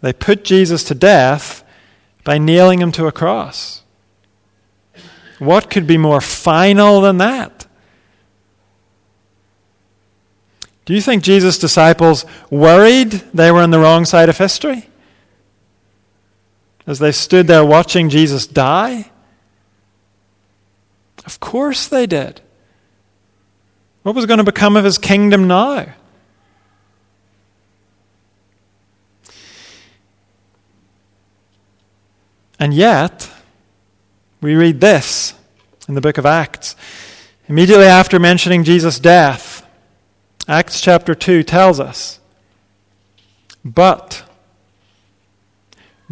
They 0.00 0.12
put 0.12 0.44
Jesus 0.44 0.84
to 0.84 0.94
death 0.94 1.64
by 2.24 2.38
nailing 2.38 2.80
him 2.80 2.92
to 2.92 3.06
a 3.06 3.12
cross. 3.12 3.82
What 5.38 5.70
could 5.70 5.86
be 5.86 5.98
more 5.98 6.20
final 6.20 7.00
than 7.00 7.18
that? 7.18 7.66
Do 10.84 10.94
you 10.94 11.00
think 11.00 11.22
Jesus' 11.22 11.58
disciples 11.58 12.24
worried 12.50 13.12
they 13.32 13.50
were 13.50 13.60
on 13.60 13.70
the 13.70 13.78
wrong 13.78 14.04
side 14.04 14.28
of 14.28 14.38
history? 14.38 14.88
As 16.86 16.98
they 16.98 17.12
stood 17.12 17.46
there 17.46 17.64
watching 17.64 18.08
Jesus 18.08 18.46
die? 18.46 19.10
Of 21.24 21.38
course 21.38 21.86
they 21.86 22.06
did. 22.06 22.40
What 24.10 24.16
was 24.16 24.26
going 24.26 24.38
to 24.38 24.44
become 24.44 24.76
of 24.76 24.82
his 24.82 24.98
kingdom 24.98 25.46
now? 25.46 25.86
And 32.58 32.74
yet, 32.74 33.30
we 34.40 34.56
read 34.56 34.80
this 34.80 35.34
in 35.86 35.94
the 35.94 36.00
book 36.00 36.18
of 36.18 36.26
Acts. 36.26 36.74
Immediately 37.46 37.84
after 37.84 38.18
mentioning 38.18 38.64
Jesus' 38.64 38.98
death, 38.98 39.64
Acts 40.48 40.80
chapter 40.80 41.14
2 41.14 41.44
tells 41.44 41.78
us, 41.78 42.18
But 43.64 44.24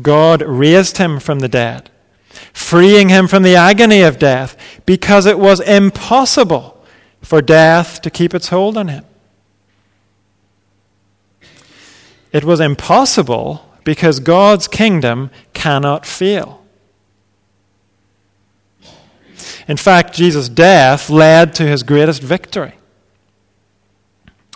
God 0.01 0.43
raised 0.43 0.99
him 0.99 1.19
from 1.19 1.41
the 1.41 1.49
dead, 1.49 1.91
freeing 2.53 3.09
him 3.09 3.27
from 3.27 3.43
the 3.43 3.57
agony 3.57 4.03
of 4.03 4.21
death, 4.21 4.57
because 4.87 5.27
it 5.27 5.41
was 5.41 5.59
impossible 5.59 6.78
for 7.23 7.43
death 7.43 8.01
to 8.03 8.11
keep 8.11 8.35
its 8.35 8.49
hold 8.49 8.77
on 8.77 8.89
him. 8.89 9.05
It 12.33 12.45
was 12.45 12.61
impossible 12.61 13.65
because 13.85 14.21
God's 14.21 14.69
kingdom 14.69 15.31
cannot 15.55 16.05
fail. 16.05 16.63
In 19.67 19.77
fact, 19.77 20.15
Jesus' 20.15 20.49
death 20.49 21.11
led 21.11 21.55
to 21.57 21.67
his 21.67 21.83
greatest 21.83 22.23
victory. 22.23 22.75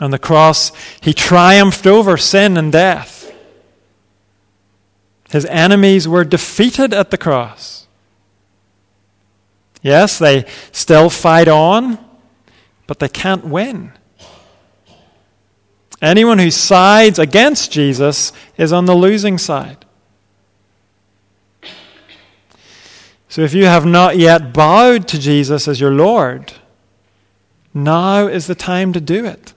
On 0.01 0.11
the 0.11 0.19
cross, 0.19 0.73
he 1.01 1.13
triumphed 1.13 1.87
over 1.87 2.17
sin 2.17 2.57
and 2.57 2.73
death. 2.73 3.33
His 5.31 5.47
enemies 5.47 6.09
were 6.09 6.25
defeated 6.25 6.93
at 6.93 7.11
the 7.11 7.19
cross. 7.19 7.87
Yes, 9.83 10.19
they 10.19 10.45
still 10.73 11.11
fight 11.11 11.49
on, 11.49 11.99
but 12.87 12.99
they 12.99 13.09
can't 13.09 13.45
win. 13.45 13.93
Anyone 16.01 16.39
who 16.39 16.51
sides 16.51 17.19
against 17.19 17.71
Jesus 17.71 18.33
is 18.57 18.73
on 18.73 18.87
the 18.87 18.95
losing 18.95 19.39
side. 19.39 19.85
So 23.29 23.41
if 23.43 23.55
you 23.55 23.65
have 23.65 23.87
not 23.87 24.19
yet 24.19 24.53
bowed 24.53 25.09
to 25.09 25.19
Jesus 25.19 25.67
as 25.67 25.81
your 25.81 25.93
Lord, 25.93 26.53
now 27.73 28.27
is 28.27 28.47
the 28.47 28.55
time 28.55 28.93
to 28.93 29.01
do 29.01 29.25
it. 29.25 29.55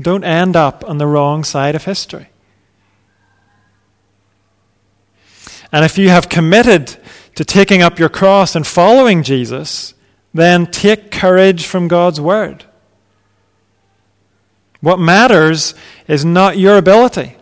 Don't 0.00 0.24
end 0.24 0.56
up 0.56 0.82
on 0.88 0.98
the 0.98 1.06
wrong 1.06 1.44
side 1.44 1.74
of 1.74 1.84
history. 1.84 2.30
And 5.72 5.84
if 5.84 5.98
you 5.98 6.08
have 6.08 6.28
committed 6.28 6.96
to 7.34 7.44
taking 7.44 7.82
up 7.82 7.98
your 7.98 8.08
cross 8.08 8.56
and 8.56 8.66
following 8.66 9.22
Jesus, 9.22 9.94
then 10.32 10.66
take 10.66 11.10
courage 11.10 11.66
from 11.66 11.88
God's 11.88 12.20
Word. 12.20 12.64
What 14.80 14.98
matters 14.98 15.74
is 16.08 16.24
not 16.24 16.58
your 16.58 16.78
ability. 16.78 17.36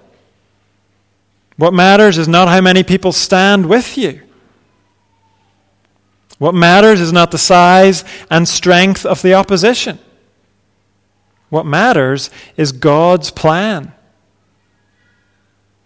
What 1.57 1.75
matters 1.75 2.19
is 2.19 2.29
not 2.29 2.49
how 2.49 2.61
many 2.61 2.83
people 2.83 3.13
stand 3.13 3.67
with 3.67 3.97
you. 3.99 4.23
What 6.39 6.55
matters 6.55 7.01
is 7.01 7.13
not 7.13 7.31
the 7.33 7.39
size 7.39 8.05
and 8.31 8.49
strength 8.49 9.05
of 9.05 9.23
the 9.23 9.35
opposition. 9.35 9.99
What 11.51 11.67
matters 11.67 12.31
is 12.57 12.73
God's 12.73 13.31
plan. 13.31 13.93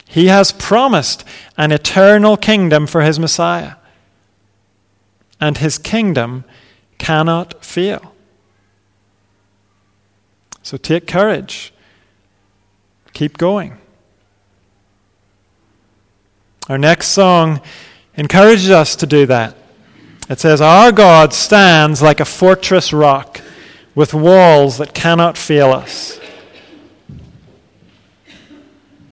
He 0.07 0.27
has 0.27 0.53
promised 0.53 1.25
an 1.57 1.73
eternal 1.73 2.37
kingdom 2.37 2.87
for 2.87 3.01
his 3.01 3.19
Messiah. 3.19 3.77
And 5.41 5.59
his 5.59 5.79
kingdom 5.79 6.45
cannot 7.03 7.65
fail. 7.65 8.15
So 10.63 10.77
take 10.77 11.09
courage. 11.09 11.75
Keep 13.13 13.39
going. 13.39 13.77
Our 16.69 16.79
next 16.79 17.09
song 17.09 17.61
encourages 18.15 18.71
us 18.71 18.95
to 18.97 19.07
do 19.07 19.27
that. 19.27 19.57
It 20.31 20.39
says, 20.39 20.61
Our 20.61 20.93
God 20.93 21.35
stands 21.35 22.01
like 22.01 22.21
a 22.21 22.25
fortress 22.25 22.93
rock 22.93 23.41
with 23.97 24.15
walls 24.15 24.79
that 24.79 24.95
cannot 24.95 25.37
fail 25.37 25.73
us. 25.73 26.21